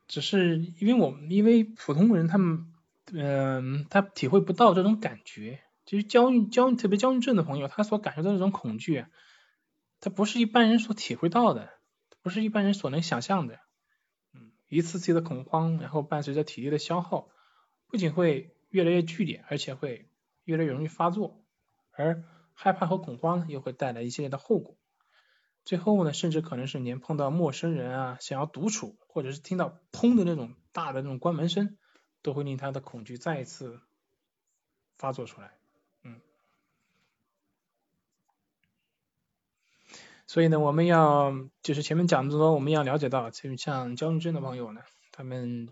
[0.06, 2.72] 只是因为我们，因为普通人他们，
[3.12, 5.60] 嗯，他体会不到这种感觉。
[5.84, 9.04] 其实焦虑、焦虑特别焦虑症的朋友，他所感受到这种恐惧，
[10.00, 11.70] 他不是一般人所体会到的，
[12.22, 13.58] 不是一般人所能想象的。
[14.32, 17.28] 嗯，一次次的恐慌，然后伴随着体力的消耗，
[17.86, 20.08] 不仅会越来越剧烈，而且会
[20.44, 21.44] 越来越容易发作。
[21.92, 22.24] 而
[22.60, 24.76] 害怕和恐慌呢，又会带来一系列的后果。
[25.64, 31.78] 最后呢，甚至可能是连碰到陌生人啊，想要独处，或者是听到砰的那种大的那种关门声，
[32.20, 33.80] 都会令他的恐惧再一次
[34.96, 35.52] 发作出来。
[36.02, 36.20] 嗯，
[40.26, 41.32] 所以呢，我们要
[41.62, 44.80] 就是前面讲的多，我们要了解到，就像焦虑症的朋友呢，
[45.12, 45.68] 他们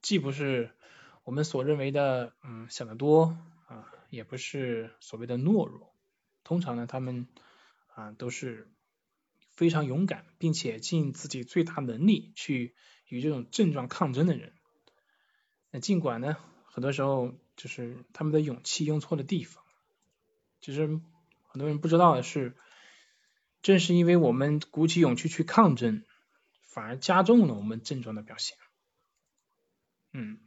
[0.00, 0.70] 既不是
[1.24, 3.36] 我们所认为的嗯想得多
[3.66, 5.93] 啊，也不是所谓的懦弱，
[6.44, 7.26] 通常呢，他们
[7.94, 8.70] 啊都是。
[9.56, 12.74] 非常勇敢，并且尽自己最大能力去
[13.06, 14.52] 与这种症状抗争的人。
[15.70, 19.62] 那尽管呢，很多时候就是他们的勇气用错了地方。
[20.60, 20.88] 其实
[21.44, 22.56] 很多人不知道的是，
[23.62, 26.02] 正是因为我们鼓起勇气去抗争，
[26.60, 28.58] 反而加重了我们症状的表现。
[30.12, 30.40] 嗯，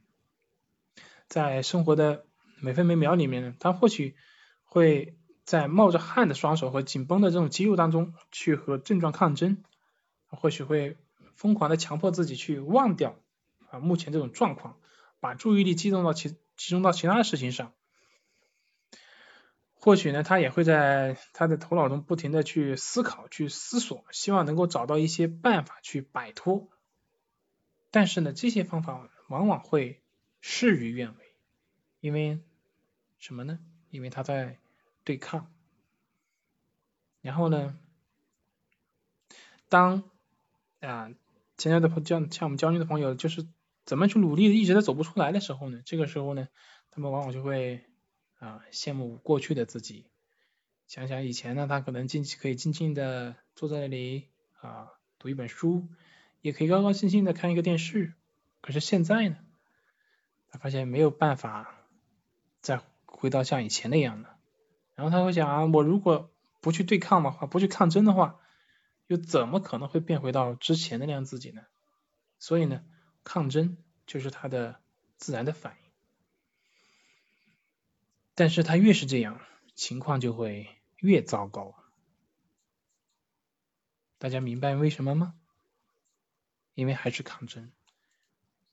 [1.29, 2.25] 在生活的
[2.59, 4.17] 每分每秒里面呢，他或许
[4.65, 5.16] 会。
[5.47, 9.63] 在冒着汗的双手和紧绷的这种肌肉当中去和症状抗争，
[10.27, 10.97] 或许会
[11.35, 13.17] 疯狂的强迫自己去忘掉
[13.69, 14.77] 啊目前这种状况，
[15.21, 17.71] 把注意力集中到其集中到其他的事情上。
[19.73, 26.67] 或许呢，他也会在他的头脑中不停的去思考、去思索，希望能够找到一些办法去摆脱。
[27.89, 30.01] 但是呢，这些方法往往会
[30.41, 31.35] 事与愿违，
[32.01, 32.41] 因为
[33.17, 33.59] 什么呢？
[33.91, 34.59] 因为他在。
[35.07, 35.49] 对抗，
[37.21, 37.79] 然后呢，
[39.69, 40.03] 当
[40.81, 41.09] 啊，
[41.57, 43.47] 现在的朋像像我们焦虑的朋友，就是
[43.85, 45.81] 怎么去努力，一直都走不出来的时候呢？
[45.85, 46.49] 这个时候呢，
[46.91, 47.85] 他们往往就会
[48.39, 50.07] 啊羡慕过去的自己，
[50.87, 54.27] 想想以前呢，他可能静可以静静的坐在那里
[54.59, 55.87] 啊读一本书，
[56.41, 58.13] 也可以高高兴兴的看一个电视，
[58.59, 59.37] 可是现在呢，
[60.49, 61.73] 他发现没有办法
[62.59, 64.36] 再回到像以前那样了。
[64.97, 68.39] 然后他会想啊，我如果不去对抗的话，不去抗争的话，
[69.05, 71.61] 又怎么可能会变回到之前的那样自己呢？
[72.39, 72.83] 所以呢，
[73.23, 73.77] 抗争
[74.07, 74.81] 就是他的
[75.17, 75.91] 自然的反应。
[78.33, 79.39] 但是他越是这样，
[79.75, 80.67] 情况就会
[80.97, 81.75] 越糟糕。
[84.17, 85.35] 大家明白为什么吗？
[86.73, 87.71] 因为还是抗争。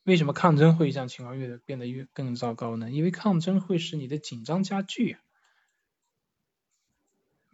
[0.05, 2.91] 为什么抗争会让情况越变得越更糟糕呢？
[2.91, 5.21] 因为抗争会使你的紧张加剧啊。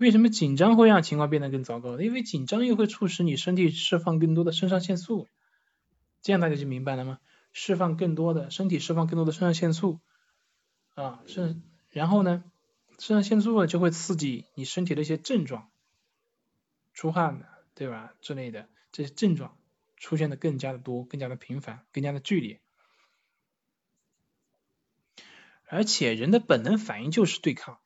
[0.01, 2.01] 为什么紧张会让情况变得更糟糕？
[2.01, 5.28] 因为紧张又会促使你身体释放更多的肾上腺素，
[6.22, 7.18] 这样大家就明白了吗？
[7.53, 10.01] 释放更多的身体释放更多的肾上腺素
[10.94, 12.42] 啊，肾然后呢，
[12.98, 15.68] 肾上腺素呢就会刺激你身体的一些症状，
[16.94, 18.14] 出汗的，对吧？
[18.22, 19.55] 之类的这些症状
[19.98, 22.62] 出现的更加的多，更加的频繁，更加的剧烈。
[25.66, 27.78] 而且人的本能反应就是对抗，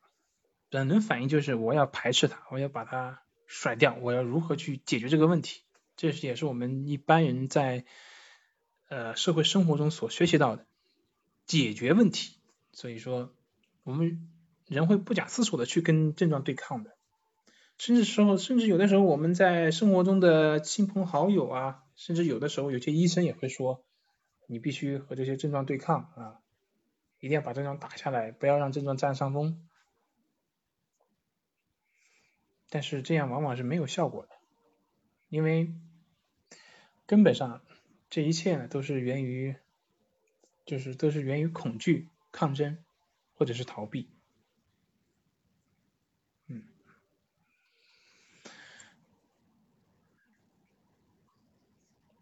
[0.75, 5.61] 本能反应就是我要排斥它，我要把它甩掉，我要如何去解决这个问题？
[5.95, 7.85] 这是也是我们一般人在
[8.89, 10.65] 呃社会生活中所学习到的
[11.45, 12.35] 解决问题。
[12.73, 13.33] 所以说，
[13.83, 14.27] 我们
[14.67, 16.97] 人会不假思索的去跟症状对抗的，
[17.77, 23.85] 甚至时候，甚至有的时候我们在生活中的亲朋好友啊，甚至有的时候有些医生也会说，
[24.45, 26.39] 你必须和这些症状对抗啊。
[27.21, 29.65] 一定要把症状打下来，不要让症状占上风。
[32.75, 34.35] 但是这样往往是没有效果的，
[35.29, 35.71] 因为
[37.05, 37.61] 根本上
[38.09, 39.55] 这一切呢都是源于，
[40.65, 42.77] 就是都是源于恐惧、抗争
[43.35, 44.09] 或者是逃避。
[46.47, 46.63] 嗯。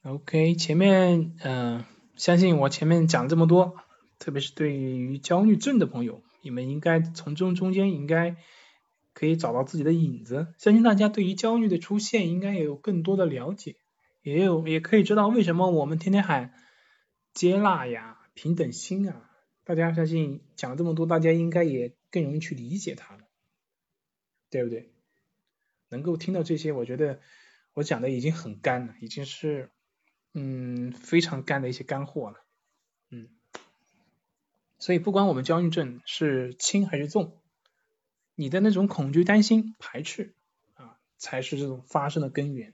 [0.03, 1.83] OK，前面嗯，
[2.15, 3.75] 相信我前面讲这么多。
[4.19, 8.35] 特别是对于焦虑症的朋友，你们应该从中中间应该
[9.13, 10.53] 可以找到自己的影子。
[10.57, 13.77] 相信大家对于焦虑的出现应该也有更多的了解，
[14.21, 16.53] 也有也可以知道为什么我们天天喊
[17.33, 19.29] 接纳呀、平等心啊。
[19.63, 23.21] 大家相信讲这么多，大家应该也更容易去理解它了，
[24.49, 24.91] 对不对？
[25.89, 27.21] 能够听到这些，我觉得
[27.73, 29.69] 我讲的已经很干了，已经是
[30.33, 32.43] 嗯非常干的一些干货了，
[33.09, 33.29] 嗯。
[34.79, 37.37] 所以不管我们焦虑症是轻还是重，
[38.35, 40.33] 你的那种恐惧、担心、排斥
[40.73, 42.73] 啊，才是这种发生的根源。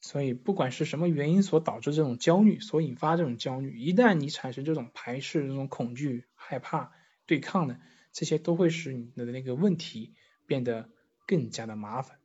[0.00, 6.92] 所以不管是什么原因所导致这种焦虑，所引发这种焦虑，一旦你产生这种排斥、这种恐惧、害怕、
[7.26, 7.80] 对抗的，
[8.12, 10.14] 这些都会使你的那个问题
[10.46, 10.88] 变得
[11.26, 12.18] 更加的麻烦，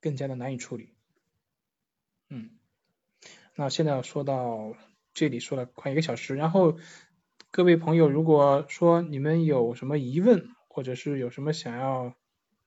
[0.00, 0.94] 更加的难以处理。
[2.28, 2.50] 嗯，
[3.54, 4.76] 那现在要说到。
[5.16, 6.76] 这里说了快一个小时，然后
[7.54, 12.16] 各位朋友，如果说你们有什么疑问，或者是有什么想要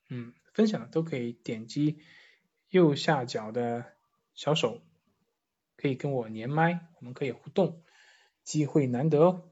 [0.07, 1.99] 嗯分享的，都可以点击
[2.69, 3.83] 右下角的
[4.33, 4.81] 小手，
[5.75, 7.83] 可以跟我连麦，我们可以互动，
[8.45, 9.49] 机会难得哦，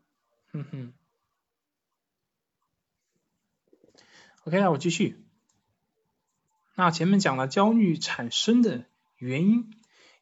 [0.54, 0.94] 哼哼。
[4.46, 5.22] OK，那我继续。
[6.76, 8.86] 那前面讲了焦虑产生的
[9.18, 9.70] 原因，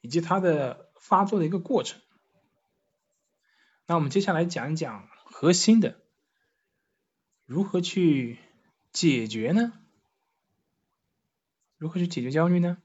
[0.02, 2.02] 以及它的发作的一个过程。
[3.94, 6.02] 那我们接下来讲一讲核心的，
[7.46, 8.40] 如何去
[8.92, 9.72] 解决呢？
[11.78, 12.80] 如何去解决焦虑呢？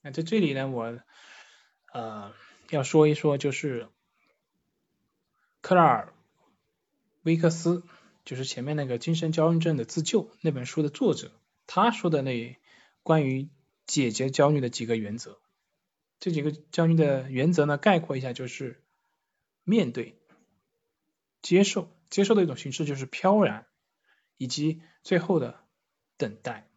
[0.00, 0.98] 那在这里呢，我
[1.92, 2.32] 呃
[2.70, 3.90] 要说一说，就是
[5.60, 6.14] 克拉尔
[7.22, 7.84] 威克斯，
[8.24, 11.30] 就是前面那个精神焦虑症的自救那本书的作者，
[11.66, 12.58] 他说的那
[13.02, 13.50] 关于
[13.84, 15.38] 解决焦虑的几个原则。
[16.18, 18.82] 这几个焦虑的原则呢，概括一下就是。
[19.68, 20.16] 面对、
[21.42, 23.66] 接受、接受的一种形式就是飘然，
[24.36, 25.58] 以及最后的
[26.16, 26.68] 等待。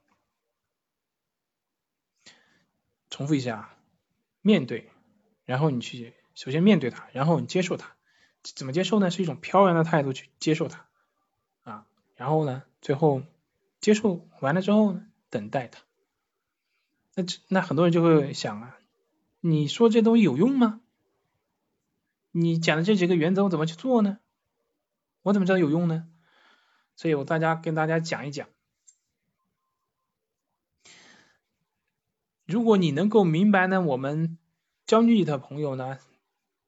[3.11, 3.77] 重复一下，
[4.41, 4.89] 面对，
[5.45, 7.95] 然后你去首先面对它，然后你接受它。
[8.41, 9.11] 怎么接受呢？
[9.11, 10.87] 是一种飘然的态度去接受它
[11.61, 11.85] 啊。
[12.15, 13.21] 然后呢，最后
[13.79, 15.83] 接受完了之后呢，等待它。
[17.13, 18.79] 那那很多人就会想啊，
[19.41, 20.81] 你说这东西有用吗？
[22.31, 24.19] 你讲的这几个原则我怎么去做呢？
[25.21, 26.07] 我怎么知道有用呢？
[26.95, 28.47] 所以我大家跟大家讲一讲。
[32.45, 34.37] 如果你能够明白呢，我们
[34.85, 35.99] 焦虑的朋友呢，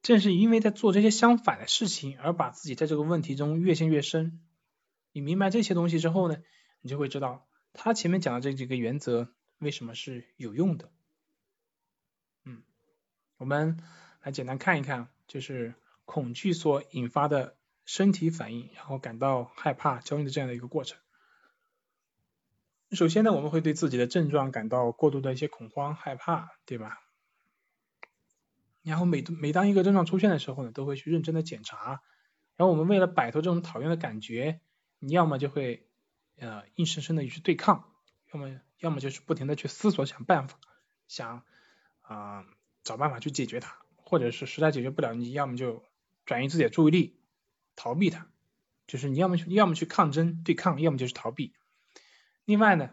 [0.01, 4.39] 正是因为在做这些相反的事情，而把自己在这个问题中越陷越深。
[5.11, 6.37] 你明白这些东西之后呢，
[6.81, 10.91] 你就会知道他前面讲的这几个原则为什么是有用的。
[12.45, 12.63] 嗯，
[13.37, 13.77] 我们
[14.21, 15.09] 来简单看一看。
[15.31, 17.55] 就是恐惧所引发的
[17.85, 20.99] 身体反应，然后感到害怕、焦虑的这样的一个过程。
[22.91, 26.99] 首先呢，我们会对自己的症状感到过度的一些恐慌、害怕，对吧？
[28.83, 32.01] 然后每每当一个症状出现的时候呢，都会去认真的检查。
[32.57, 34.59] 然后我们为了摆脱这种讨厌的感觉，
[34.99, 35.87] 你要么就会
[36.39, 37.89] 呃硬生生的去对抗，
[38.33, 40.59] 要么要么就是不停的去思索想办法，
[41.07, 41.45] 想
[42.01, 42.45] 啊
[42.83, 43.80] 找办法去解决它。
[44.11, 45.85] 或者是实在解决不了，你要么就
[46.25, 47.17] 转移自己的注意力，
[47.77, 48.27] 逃避它，
[48.85, 51.53] 就是你要么要么去抗争对抗，要么就是逃避。
[52.43, 52.89] 另外呢，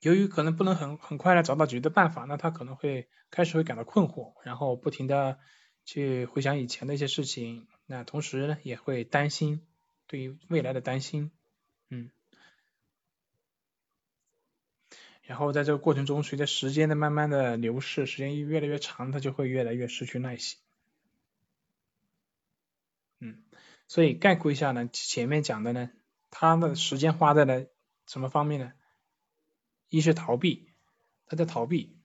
[0.00, 5.38] 由于可能不能很很快的找到解决的办法，那他可能会开始会感到困惑，然后不停的
[5.84, 9.60] 去回想以前的一些事情，那同时呢也会担心，
[10.06, 11.32] 对于未来的担心，
[15.26, 20.58] 然后在这个过程中，随着时间的慢慢的流逝，时间越来越长，他就会越来越失去耐心。
[23.20, 23.42] 嗯，
[23.88, 25.90] 所以概括一下呢，前面讲的呢，
[26.30, 27.66] 他的时间花在了
[28.06, 28.72] 什么方面呢？
[29.88, 30.68] 一是逃避，
[31.24, 31.96] 他在逃避，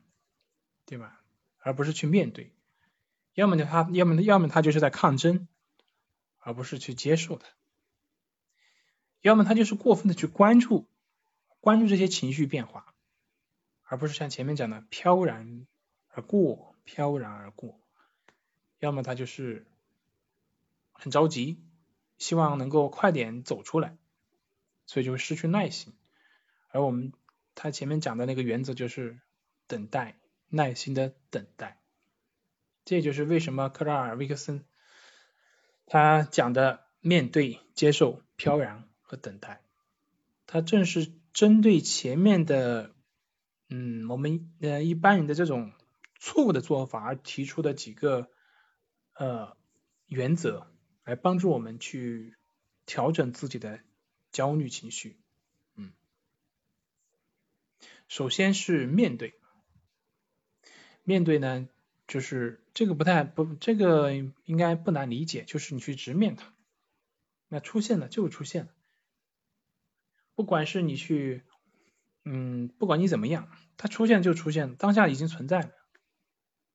[0.86, 1.22] 对吧？
[1.60, 2.54] 而不是去面对。
[3.34, 5.50] 要么呢，他要么要么他就是在抗争，
[6.38, 7.46] 而不是去接受的。
[9.20, 10.88] 要么他就是过分的去关注，
[11.60, 12.89] 关注这些情绪变化。
[13.92, 15.66] 而不是像前面讲的飘然
[16.10, 17.80] 而过，飘然而过，
[18.78, 19.66] 要么他就是
[20.92, 21.60] 很着急，
[22.20, 23.98] 希望能够快点走出来，
[24.86, 25.96] 所以就会失去耐心。
[26.70, 27.14] 而我们
[27.56, 29.20] 他前面讲的那个原则就是
[29.66, 30.20] 等待，
[30.50, 31.82] 耐心的等待。
[32.86, 34.64] 这就是为什么克拉尔·维克森
[35.88, 39.64] 他讲的面对、接受、飘然和等待，
[40.46, 42.94] 他正是针对前面的。
[43.72, 45.72] 嗯，我们呃一般人的这种
[46.20, 48.28] 错误的做法而提出的几个
[49.14, 49.56] 呃
[50.08, 50.66] 原则，
[51.04, 52.36] 来帮助我们去
[52.88, 53.80] 调整自己的
[54.32, 55.20] 焦虑情绪。
[55.76, 55.94] 嗯，
[58.08, 59.36] 首先是面对，
[61.04, 61.70] 面对呢，
[62.08, 64.12] 就是这个不太不这个
[64.46, 66.56] 应该不难理解，就是你去直面它，
[67.50, 68.72] 那出现了就出现了，
[70.34, 71.44] 不管是你去。
[72.26, 75.72] 嗯，不管你怎么样，它出现就出现，当下已经存在了，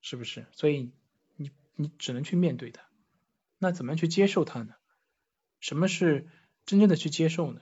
[0.01, 0.47] 是不是？
[0.53, 0.93] 所以
[1.37, 2.83] 你你只能去面对它。
[3.59, 4.75] 那怎么样去接受它呢？
[5.61, 6.29] 什么是
[6.67, 7.61] 真正的去接受呢？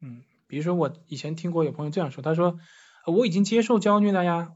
[0.00, 2.58] 嗯，比如说我以前听过有朋友这样说，他说
[3.06, 4.54] 我已经接受焦虑了呀，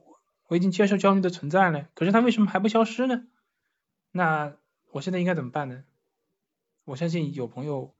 [0.48, 3.26] 我已经接受焦虑的存在了，可是它为什么还不消失呢？
[4.10, 4.56] 那
[4.90, 5.84] 我现在应该怎么办呢？
[6.84, 7.94] 我相信有朋友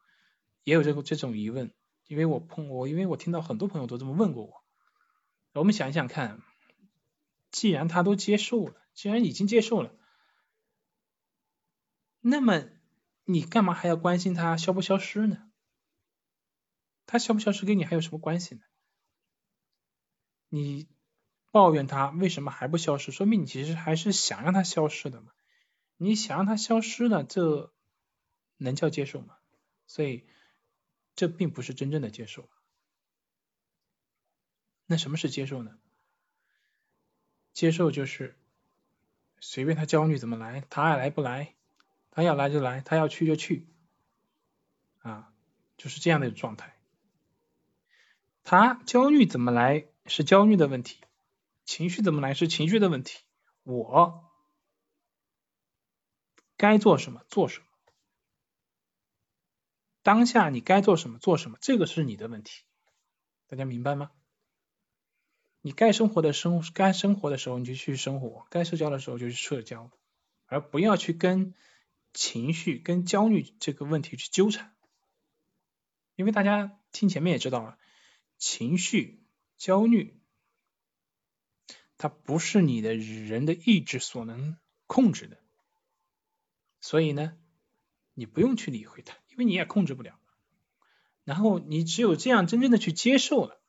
[0.65, 1.73] 也有这个这种疑问。
[2.13, 4.63] 因为我碰我，因为我听到很多朋友都这么问过我。
[5.55, 6.43] 我们想一想看，
[7.51, 9.95] 既然他都接受了，既然已经接受了，
[12.21, 12.65] 那么
[13.25, 15.51] 你干嘛还要关心他消不消失呢？
[17.07, 18.61] 他消不消失跟你还有什么关系呢？
[20.51, 20.91] 你
[21.51, 25.33] 抱怨他为什么还不消失，说明你其实还是想让他消失的嘛。
[25.97, 27.73] 你想让他消失呢，这
[28.59, 29.39] 能叫接受吗？
[29.87, 30.27] 所以。
[31.15, 32.49] 这并不是真正的接受。
[34.87, 35.79] 那什么是接受呢？
[37.53, 38.37] 接受就是
[39.41, 41.55] 随便他焦虑怎么来，他爱来不来，
[42.11, 43.67] 他要来就来，他要去就去，
[45.01, 45.33] 啊，
[45.77, 46.77] 就是这样的状态。
[48.43, 50.99] 他焦虑怎么来是焦虑的问题，
[51.65, 53.23] 情绪怎么来是情绪的问题，
[53.63, 54.31] 我
[56.57, 57.67] 该做什么做什么。
[60.03, 62.65] 当下你该做什么做什么，这个是你的问题，
[63.47, 64.11] 大家明白吗？
[65.61, 69.93] 你该生活的生，该生活的时候你就去生活，该社交的时候就去社交，
[70.47, 71.55] 而不要去跟
[72.13, 74.75] 情绪、跟焦虑这个问题去纠缠。
[76.17, 77.79] 因为大家听前面也知道了，
[78.39, 79.23] 情绪、
[79.57, 80.21] 焦虑，
[81.97, 85.39] 它不是你的人的意志所能控制的，
[86.81, 87.39] 所以呢，
[88.15, 89.22] 你不用去理会它。
[89.33, 90.19] 因为你也控制不了，
[91.25, 93.61] 然后你只有这样真正的去接受了，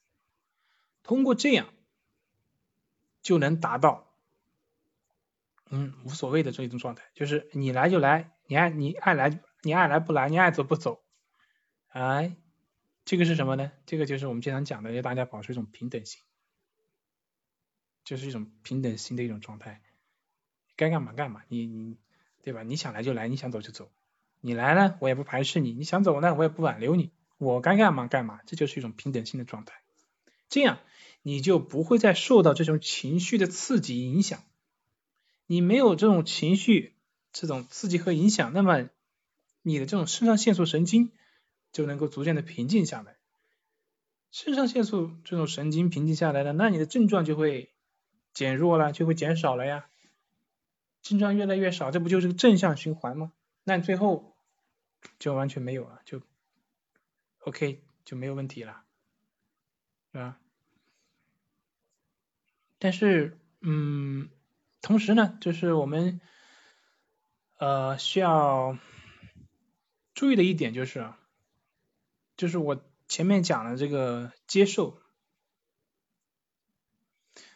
[1.03, 1.73] 通过这样
[3.21, 4.13] 就能达到
[5.69, 11.01] 嗯无所谓的这一种状态，就是你来就来，你爱你爱来你爱来不来，你爱走不走，
[11.87, 12.35] 哎，
[13.05, 13.71] 这个是什么呢？
[13.85, 16.21] 这个就是我们经常讲的，要大家保持一种平等心，
[18.03, 19.81] 就是一种平等心的一种状态，
[20.75, 21.97] 该干嘛干嘛，你你
[22.41, 22.63] 对吧？
[22.63, 23.89] 你想来就来，你想走就走。
[24.45, 27.11] 你来了，我也不排斥你；你想走呢，我也不挽留你。
[27.37, 29.81] 我该干嘛干嘛，这就是一种平等性的状态。
[30.49, 30.79] 这样
[31.21, 34.43] 你就不会再受到这种情绪的刺激影响。
[35.47, 36.93] 你没有这种情绪
[37.31, 38.89] 这种刺激和影响，那么
[39.61, 41.13] 你的这种肾上腺素神经
[41.71, 43.15] 就能够逐渐的平静下来。
[44.29, 47.71] 肾上腺素这种神经平静下来了，那你的症状就会
[48.33, 49.85] 减弱了，就会减少了呀。
[51.01, 53.31] 症状越来越少，这不就是个正向循环吗？
[53.63, 54.32] 那最后。
[55.19, 56.21] 就完全没有了，就
[57.39, 58.83] OK 就没有问题了，
[60.11, 60.39] 是吧？
[62.79, 64.29] 但是，嗯，
[64.81, 66.19] 同时呢，就是我们
[67.57, 68.77] 呃需要
[70.13, 71.09] 注意的一点就是，
[72.35, 75.01] 就是我前面讲的这个接受，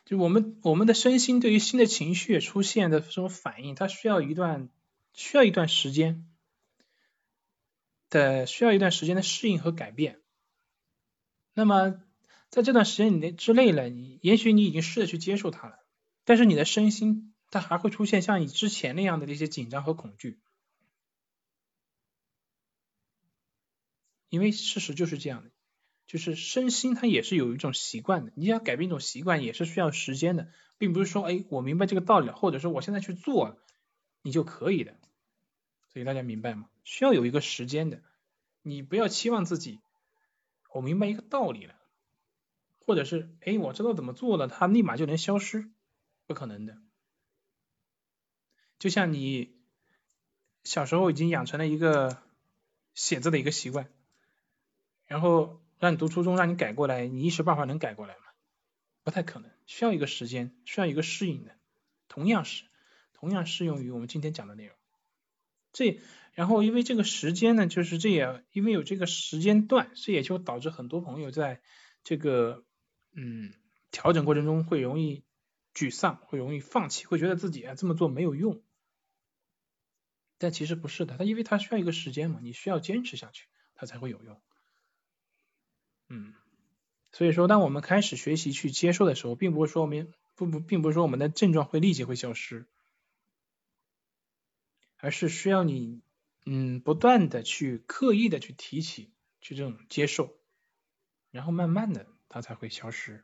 [0.06, 4.70] 就我们我们的身心对于新的情绪出现的这种反应，它需要一段
[5.14, 6.26] 需要一段时间
[8.10, 10.20] 的，需要一段时间的适应和改变。
[11.54, 12.02] 那么
[12.50, 15.80] 在这段时间里之内呢，你也许你已经试着去接受它了，
[16.24, 20.40] 但是你的身心它还会出现像你之前那样的那些紧张和恐惧，
[24.30, 25.52] 因为事实就是这样的。
[26.06, 33.60] 就是身心它也是有一种习惯的，你要改变一种习惯也是需要时间的，并不是说哎我明白这个道理了，或者说我现在去做
[34.22, 34.96] 你就可以的，
[35.92, 36.70] 所以大家明白吗？
[36.88, 38.02] 需要有一个时间的，
[38.62, 39.82] 你不要期望自己
[40.72, 41.76] 我明白一个道理了，
[42.80, 45.70] 或者是哎我知道怎么做了，它立马就能消失，
[46.28, 46.78] 不可能的。
[48.80, 49.58] 就像你
[50.64, 52.24] 小时候已经养成了一个
[52.94, 53.92] 写字的一个习惯，
[55.06, 55.62] 然后。
[55.80, 58.22] 让你读初中，让你改过来，你一时半会儿能改过来吗？
[59.04, 61.56] 不太可能，需要一个时间，需要一个适应的。
[62.08, 62.64] 同样是，
[63.14, 64.76] 同样适用于我们今天讲的内容。
[65.74, 66.00] 这，
[66.34, 71.62] 然后因为这个时间呢，就是这也因为有这个时间段，这也就导致很多朋友在
[72.04, 72.66] 这个
[73.14, 73.54] 嗯
[73.92, 75.24] 调整过程中会容易
[75.74, 78.64] 沮丧，会容易放弃，会觉得自己啊这么做没有用。
[80.40, 84.40] 但其实不是的，它因为它需要一个时间嘛，你需要坚持下去，它才会有用。
[86.10, 86.34] 嗯，
[87.12, 92.68] 所以说，当我们开始学习去接受的时候，并不是说我们不不，并不是说我们的症状会立即会消失，
[94.98, 96.02] 而是需要你
[96.46, 100.36] 嗯不断的去刻意的去提起，去这种接受，
[101.32, 103.24] 然后慢慢的它才会消失。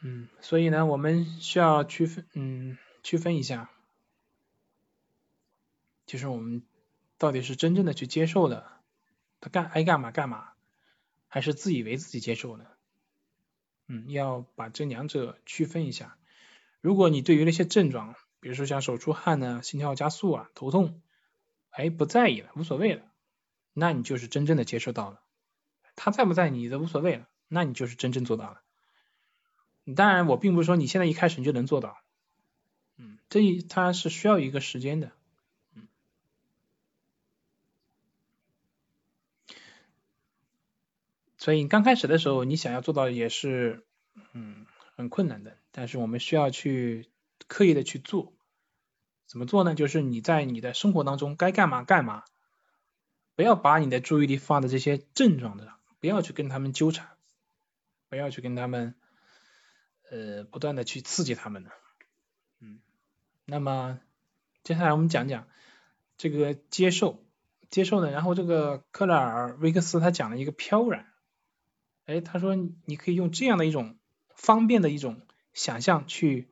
[0.00, 3.70] 嗯，所以呢，我们需要区分嗯区分一下，
[6.04, 6.62] 就是我们
[7.16, 8.70] 到底是真正的去接受的。
[9.40, 10.52] 他干爱干嘛干嘛，
[11.28, 12.66] 还是自以为自己接受呢？
[13.86, 16.16] 嗯，要把这两者区分一下。
[16.84, 21.00] 如果你对于那些症状，比如说像手出汗呢、心跳加速啊、头痛，
[21.70, 23.10] 哎不在意了，无所谓了，
[23.72, 25.22] 那你就是真正的接受到了。
[25.96, 28.60] 他在不在你都无所谓了，那你就是真正做到了。
[29.96, 31.96] 当然，我并不是说你现在一开始你就能做到，
[32.98, 35.10] 嗯，这一它是需要一个时间的。
[35.72, 35.88] 嗯
[41.38, 43.86] 所以刚开始的时候，你想要做到也是，
[44.34, 44.66] 嗯，
[44.96, 45.56] 很困难的。
[45.76, 47.10] 但是我们需要去
[47.48, 48.32] 刻意的去做。
[49.26, 49.74] 怎么做呢？
[49.74, 52.22] 就是你在你的生活当中该干嘛干嘛，
[53.34, 57.08] 不要把你的注意力放在这些症状的，不要去跟他们纠缠，
[58.08, 58.94] 不要去跟他们，
[60.08, 61.70] 呃，不断的去刺激他们呢。
[62.60, 62.78] 嗯，
[63.44, 63.98] 那么
[64.62, 65.48] 接下来我们讲讲
[66.16, 67.24] 这个接受，
[67.70, 71.10] 接受呢，然后这个克莱尔维克斯他讲了一个飘然。
[72.04, 73.96] 哎，他说你可以用这样的一种
[74.36, 75.23] 方便的一种
[75.54, 76.50] 想象去，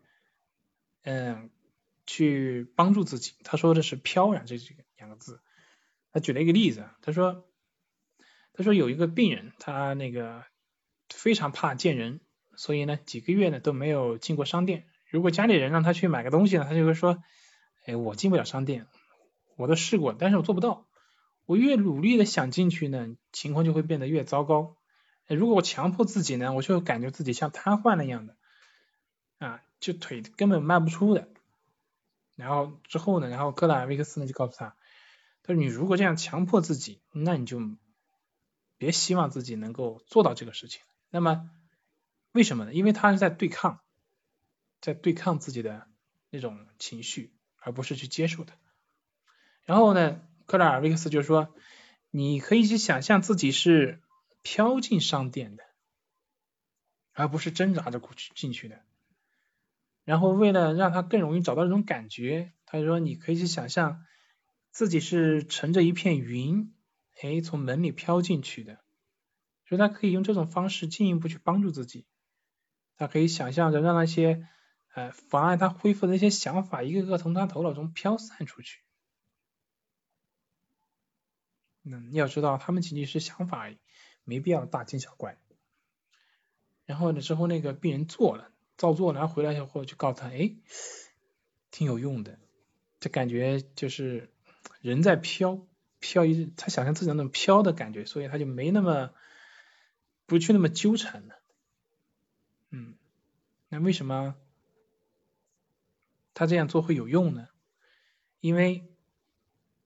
[1.02, 1.50] 嗯，
[2.06, 3.34] 去帮助自己。
[3.44, 5.40] 他说的是“飘然”这几个两个字。
[6.12, 7.44] 他举了一个例子，他说，
[8.54, 10.44] 他说有一个病人，他那个
[11.08, 12.20] 非常怕见人，
[12.56, 14.86] 所以呢几个月呢都没有进过商店。
[15.10, 17.22] 如果家里人让他去买个东西呢，他就会说，
[17.84, 18.86] 哎，我进不了商店，
[19.56, 20.86] 我都试过，但是我做不到。
[21.44, 24.76] 我越努力的想进去呢，情况就会变得越糟糕。
[25.26, 28.36] 如果我强迫自己呢，我就感觉自己像瘫痪了一样的，
[29.82, 31.28] 就腿根本迈不出的。
[32.36, 34.74] 然后之后呢，然后克莱维克斯呢就告诉他，
[35.42, 37.60] 他说你如果这样强迫自己，那你就
[38.78, 40.80] 别希望自己能够做到这个事情。
[41.10, 41.50] 那么
[42.32, 42.72] 为什么呢？
[42.72, 43.80] 因为他是在对抗，
[44.80, 45.86] 在对抗自己的
[46.30, 48.54] 那种情绪，而不是去接受它。
[49.64, 51.54] 然后呢，克莱尔维克斯就说，
[52.10, 54.00] 你可以去想象自己是。
[54.44, 55.62] 飘进商店的，
[57.12, 58.82] 而不是挣扎着过去进去的。
[60.04, 64.04] 然后为了让他更容易找到这种感觉，他就说你可以去想象
[64.70, 66.74] 自己是乘着一片云，
[67.20, 68.80] 哎，从门里飘进去的。
[69.66, 72.06] 所以他可以用这种方式进一步去帮助自己。
[72.96, 74.46] 他可以想象着让那些
[74.94, 78.80] 呃妨碍他恢复的那些想法，一个个从他头脑中飘散出去。
[81.84, 83.78] 嗯，要知道他们仅仅是想法而已。
[84.24, 85.36] 没必要大惊小怪。
[86.84, 90.54] 然后呢，之后那个病人做了，照做，然后回来以后就告诉他，哎，
[91.70, 92.38] 挺有用的。
[93.00, 94.30] 这感觉就是
[94.80, 95.66] 人在飘，
[96.00, 99.10] 飘一，他想象自己那种飘的感觉，所以他就没那么
[100.26, 101.34] 不去那么纠缠了。
[102.70, 102.94] 嗯，
[103.68, 104.34] 那为什么
[106.34, 107.48] 他这样做会有用呢？
[108.40, 108.84] 因为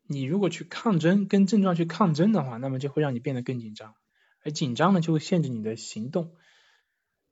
[0.07, 3.95] 你如果去抗争，跟症状去抗争的话，那么就会让你变得更紧张。
[4.43, 6.35] 而紧张呢，就会限制你的行动。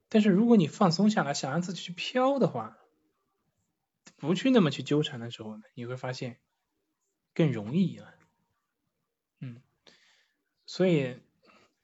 [0.09, 2.79] 但是如果你放松下来，想让自己去飘的话，
[4.17, 6.39] 不去那么去纠缠的时候呢，你会发现
[7.35, 8.15] 更容易了。
[9.41, 9.61] 嗯，
[10.67, 11.19] 所以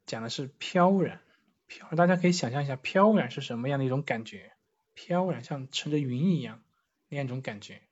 [0.06, 1.20] 讲的是飘然，
[1.66, 4.52] 飘，大家可以想象一下飘然是什么样的一种感觉？
[4.94, 6.62] 飘然像乘着云一样
[7.08, 7.82] 那样一种感觉。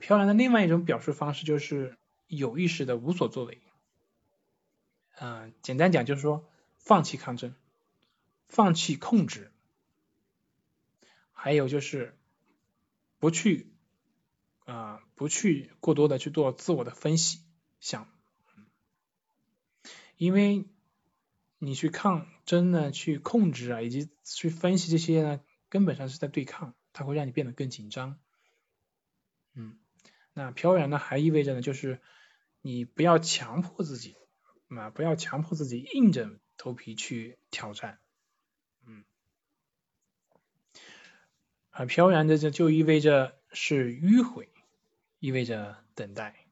[0.00, 1.96] 飘然的另外一种表述方式就是
[2.26, 3.62] 有意识的无所作为。
[5.20, 7.54] 嗯，简单讲就是说放弃抗争，
[8.54, 9.50] 放弃控制，
[11.32, 12.16] 还有就是
[13.18, 13.74] 不去
[14.64, 17.40] 啊不去过多的去做自我的分析
[17.80, 18.08] 想，
[20.16, 20.64] 因为
[21.58, 28.18] 你去抗争呢，去控制啊，以及去分析这些呢，根本上是在对抗，它会让你变得更紧张。
[29.54, 29.78] 嗯，
[30.32, 32.00] 那飘然呢，还意味着呢，就是
[32.62, 34.16] 你不要强迫自己。
[34.68, 38.00] 啊，不要强迫自己硬着头皮去挑战，
[41.74, 44.48] 而飘然的这就意味着是迂回，
[45.18, 46.46] 意味着等待。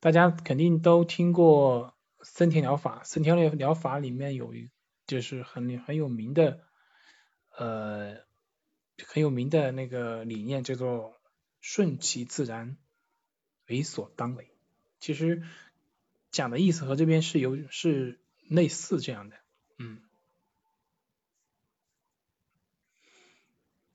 [0.00, 4.70] 大家肯定都听过森田疗法，森田疗疗法里面有一
[5.06, 6.60] 就是很很有名的，
[7.56, 8.16] 呃，
[9.06, 11.20] 很有名的那个理念叫做
[11.60, 12.76] 顺其自然，
[13.68, 14.50] 为所当为。
[14.98, 15.42] 其实。
[16.32, 19.36] 讲的意思和这边是有是类似这样的，
[19.78, 20.00] 嗯，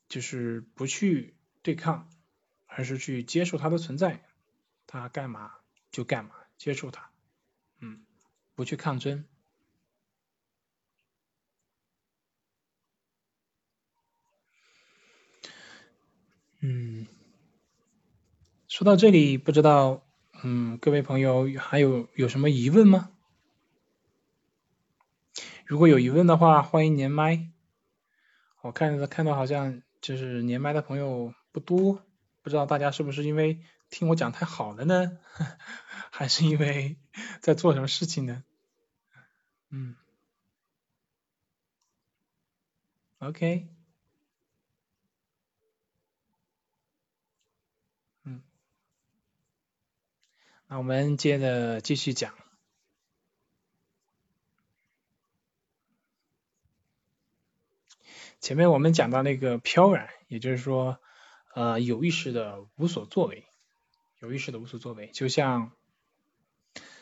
[0.07, 2.09] 就是不去对抗，
[2.65, 4.23] 而是去接受它的存在，
[4.87, 5.53] 它干嘛
[5.91, 7.09] 就干嘛，接受它，
[7.79, 8.05] 嗯，
[8.53, 9.25] 不去抗争，
[16.59, 17.07] 嗯，
[18.67, 20.01] 说到这里，不知道。
[20.43, 23.09] 嗯，各位朋友还有有什么疑问吗？
[25.65, 27.49] 如果有疑问的话，欢迎连麦。
[28.61, 32.05] 我看着看到好像就是连麦的朋友不多，
[32.43, 33.59] 不知道大家是不是因为
[33.89, 35.17] 听我讲太好了呢？
[36.11, 36.99] 还是因为
[37.41, 38.43] 在做什么事情呢？
[39.71, 39.95] 嗯
[43.17, 43.67] ，OK
[48.25, 48.43] 嗯。
[50.67, 52.44] 那我们接着继续讲。
[58.45, 60.99] 前面我们讲到那个飘然，也就是说，
[61.55, 63.43] 呃，有意识的无所作为，
[64.19, 65.71] 有意识的无所作为，就像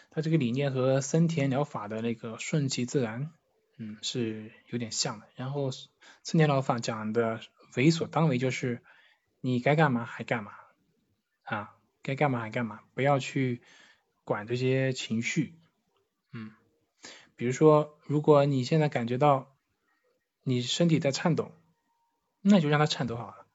[0.10, 3.30] 他这个理念和森田疗法的那个顺其自然，
[3.76, 5.28] 嗯，是有点像的。
[5.36, 7.42] 然后森田疗法讲的
[7.76, 8.82] 为所当为，就是
[9.42, 10.54] 你该干嘛还干嘛
[11.44, 11.76] 啊。
[12.02, 13.62] 该干嘛还干嘛，不要去
[14.24, 15.56] 管这些情绪，
[16.32, 16.54] 嗯，
[17.36, 19.53] 比如说，如果你现在感觉到
[20.44, 21.52] 你身体在颤抖，
[22.42, 23.48] 那就让它颤抖好了，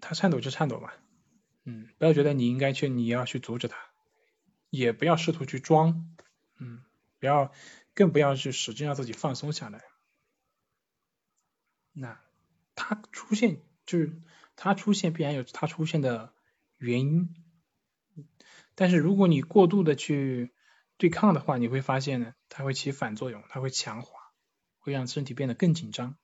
[0.00, 0.94] 它颤抖就颤抖吧，
[1.64, 3.76] 嗯，不要觉得你应该去，你要去阻止它，
[4.70, 6.14] 也不要试图去装，
[6.58, 6.84] 嗯，
[7.18, 7.52] 不要，
[7.94, 9.82] 更不要去使劲让自己放松下来，
[11.92, 12.20] 那
[12.74, 14.20] 它出现就是。
[14.62, 16.34] 它出现必然有它出现的
[16.76, 17.34] 原因，
[18.74, 20.52] 但是如果你过度的去
[21.00, 24.32] 对抗的话，你会发现呢，它会起反作用，它会强化，
[24.78, 26.16] 会让身体变得更紧张。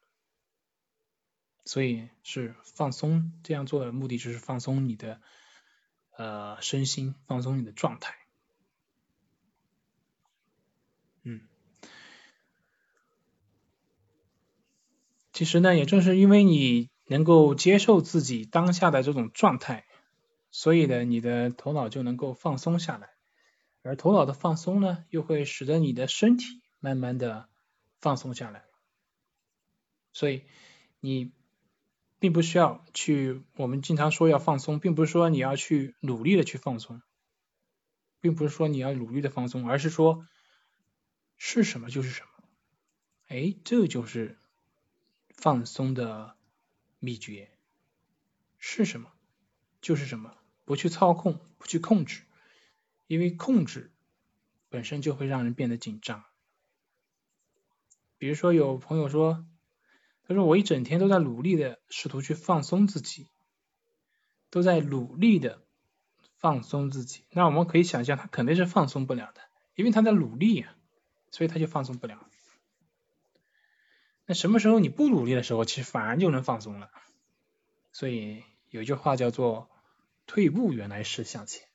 [1.65, 5.20] 所以是放松，这样做的目的就是放松你的
[6.16, 8.15] 呃身心，放松你的状态。
[11.24, 11.40] 嗯，
[15.32, 16.90] 其实呢，也正是因为你。
[17.09, 19.86] 能够接受自己当下的这种状态，
[20.51, 23.11] 所以呢，你的头脑就能够放松下来，
[23.86, 27.48] 而头脑的放松呢，又会使得你的身体慢慢的
[28.00, 28.64] 放松下来。
[30.12, 30.44] 所以
[31.00, 31.32] 你
[32.18, 37.00] 并不需要去，我们经常说要放松，并不是说你要去努力的去放松，
[38.20, 40.26] 并不是说你要努力的放松，而是说
[41.36, 42.28] 是什么就是什么。
[43.28, 44.38] 哎，这就是
[45.36, 46.34] 放松的。
[46.98, 47.50] 秘诀
[48.58, 49.12] 是什么？
[49.82, 50.34] 就是什么？
[50.64, 52.22] 不去操控，不去控制，
[53.06, 53.92] 因为控制
[54.68, 56.24] 本身就会让人变得紧张。
[58.18, 59.44] 比如说，有朋友说，
[60.26, 63.28] 他说我一整天都在努力的试图去放松自己，
[64.50, 65.62] 都在努力的
[66.38, 67.24] 放松自己。
[67.30, 69.42] 那我们可以想象，他肯定是放松不了的，
[69.74, 70.74] 因为他在努力啊，
[71.30, 72.26] 所以他就放松不了。
[74.24, 76.90] 那什么时候你不努力的时候，其实反而就能放松了。
[77.92, 79.70] 所以有句话叫做
[80.26, 81.68] “退步原来是向前”，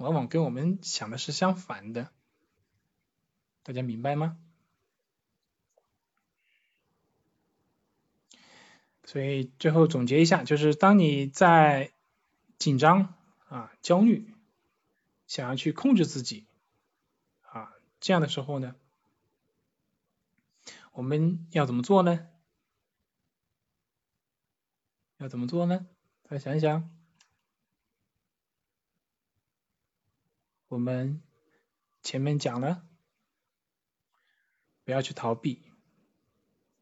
[0.00, 2.10] 往往跟我们想的是相反的。
[3.62, 4.38] 大家明白吗？
[9.04, 11.92] 所以最后总结一下，就是当你在
[12.58, 13.14] 紧张
[13.48, 14.34] 啊、焦虑，
[15.26, 16.46] 想要去控制自己
[17.42, 17.70] 啊
[18.00, 18.74] 这样的时候呢，
[20.92, 22.26] 我们要怎么做呢？
[25.18, 25.86] 要怎么做呢？
[26.22, 26.99] 大家想一想。
[30.70, 31.20] 我们
[32.00, 32.84] 前面讲了，
[34.84, 35.60] 不要去逃避，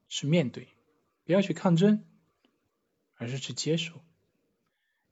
[0.08, 0.66] 是面对；
[1.24, 2.04] 不要去抗争，
[3.14, 4.02] 而是去接受。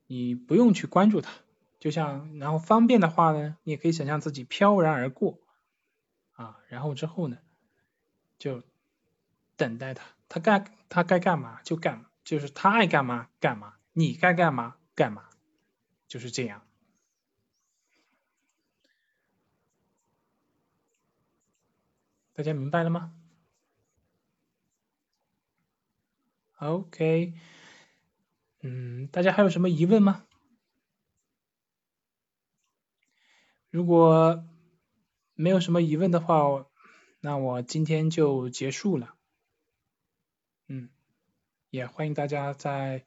[0.06, 1.32] 你不用去关注它，
[1.80, 5.40] 就像然后方便的话呢，你也可以想象自己飘然而过
[6.32, 7.38] 啊，然后之后呢，
[8.38, 8.62] 就
[9.56, 15.30] 等待它，它该它该干嘛就干，就是它爱干嘛干嘛，你该干嘛干嘛，
[16.08, 16.65] 就是这样。
[22.36, 23.14] 大家明白了吗
[26.58, 27.32] ？OK，
[28.60, 30.26] 嗯，大家还有什么疑问吗？
[33.70, 34.44] 如果
[35.32, 36.66] 没有什么疑问的话，
[37.20, 39.14] 那我今天就结束了。
[40.66, 40.90] 嗯，
[41.70, 43.06] 也欢迎大家在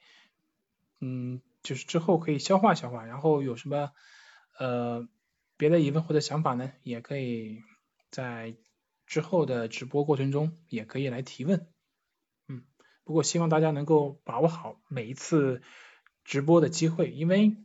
[1.02, 3.92] 嗯，就是之后可以消化消化，然后有什么
[4.58, 5.08] 呃
[5.56, 7.62] 别的疑问或者想法呢，也可以
[8.10, 8.56] 在。
[9.10, 11.68] 之后的直播过程中也可以来提问，
[12.48, 12.64] 嗯，
[13.04, 15.64] 不过希望大家能够把握好每一次
[16.24, 17.58] 直播的机会，因为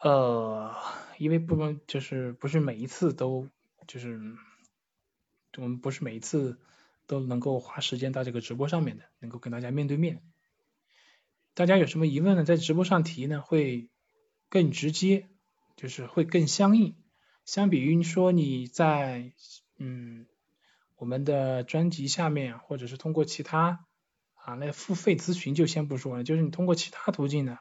[0.00, 0.74] 呃，
[1.18, 3.50] 因为不能就是不是每一次都
[3.86, 4.18] 就是
[5.58, 6.58] 我们不是每一次
[7.06, 10.22] 都能够花时间到这个直播上面的，能够跟大家面对面。
[11.52, 12.44] 大家有什么疑问呢？
[12.44, 13.90] 在直播上提呢，会
[14.48, 15.28] 更直接，
[15.76, 16.96] 就是会更相应，
[17.44, 19.34] 相比于说你在。
[19.82, 20.26] 嗯，
[20.96, 23.86] 我们的专辑下面，或者是通过其他
[24.34, 27.56] 啊，那付费咨询就先不说了，就是你通过其他途径呢，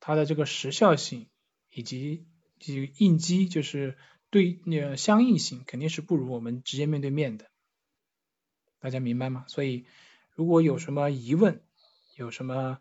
[0.00, 1.28] 它的这个时效性
[1.70, 2.26] 以及
[2.58, 3.98] 这个应激，就是
[4.30, 7.50] 对那相应性，肯定是不如我们直接面对面的。
[8.80, 9.44] 大家明白吗？
[9.48, 9.84] 所以
[10.34, 11.60] 如果有什么疑问，
[12.16, 12.78] 有什么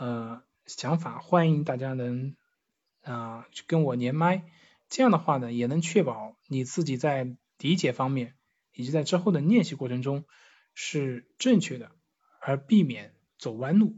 [0.00, 2.34] 呃想法，欢迎大家能
[3.02, 4.50] 啊跟我连麦，
[4.88, 7.36] 这样的话呢，也能确保你自己在。
[7.58, 8.36] 理解方面，
[8.72, 10.24] 以及在之后的练习过程中
[10.74, 11.92] 是正确的，
[12.40, 13.96] 而避免走弯路。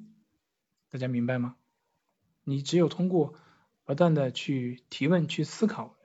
[0.91, 1.57] 大家明白吗？
[2.45, 3.35] 你只有通过
[3.85, 5.97] 不断的去提问、去思考，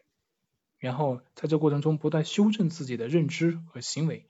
[0.80, 4.28] 然后在这过程中不断修正自己的认知和行为，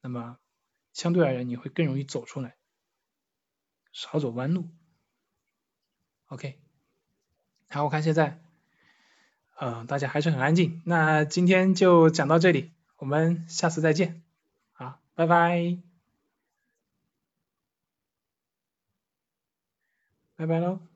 [0.00, 0.38] 那么
[0.92, 2.56] 相对而言你会更容易走出来，
[3.92, 4.68] 少走弯路。
[6.26, 6.60] OK，
[7.70, 8.47] 好，我看现在。
[9.60, 10.80] 嗯，大家还是很安静。
[10.84, 14.22] 那今天就讲到这里，我们下次再见。
[14.72, 15.76] 好，拜拜，
[20.36, 20.87] 拜拜喽。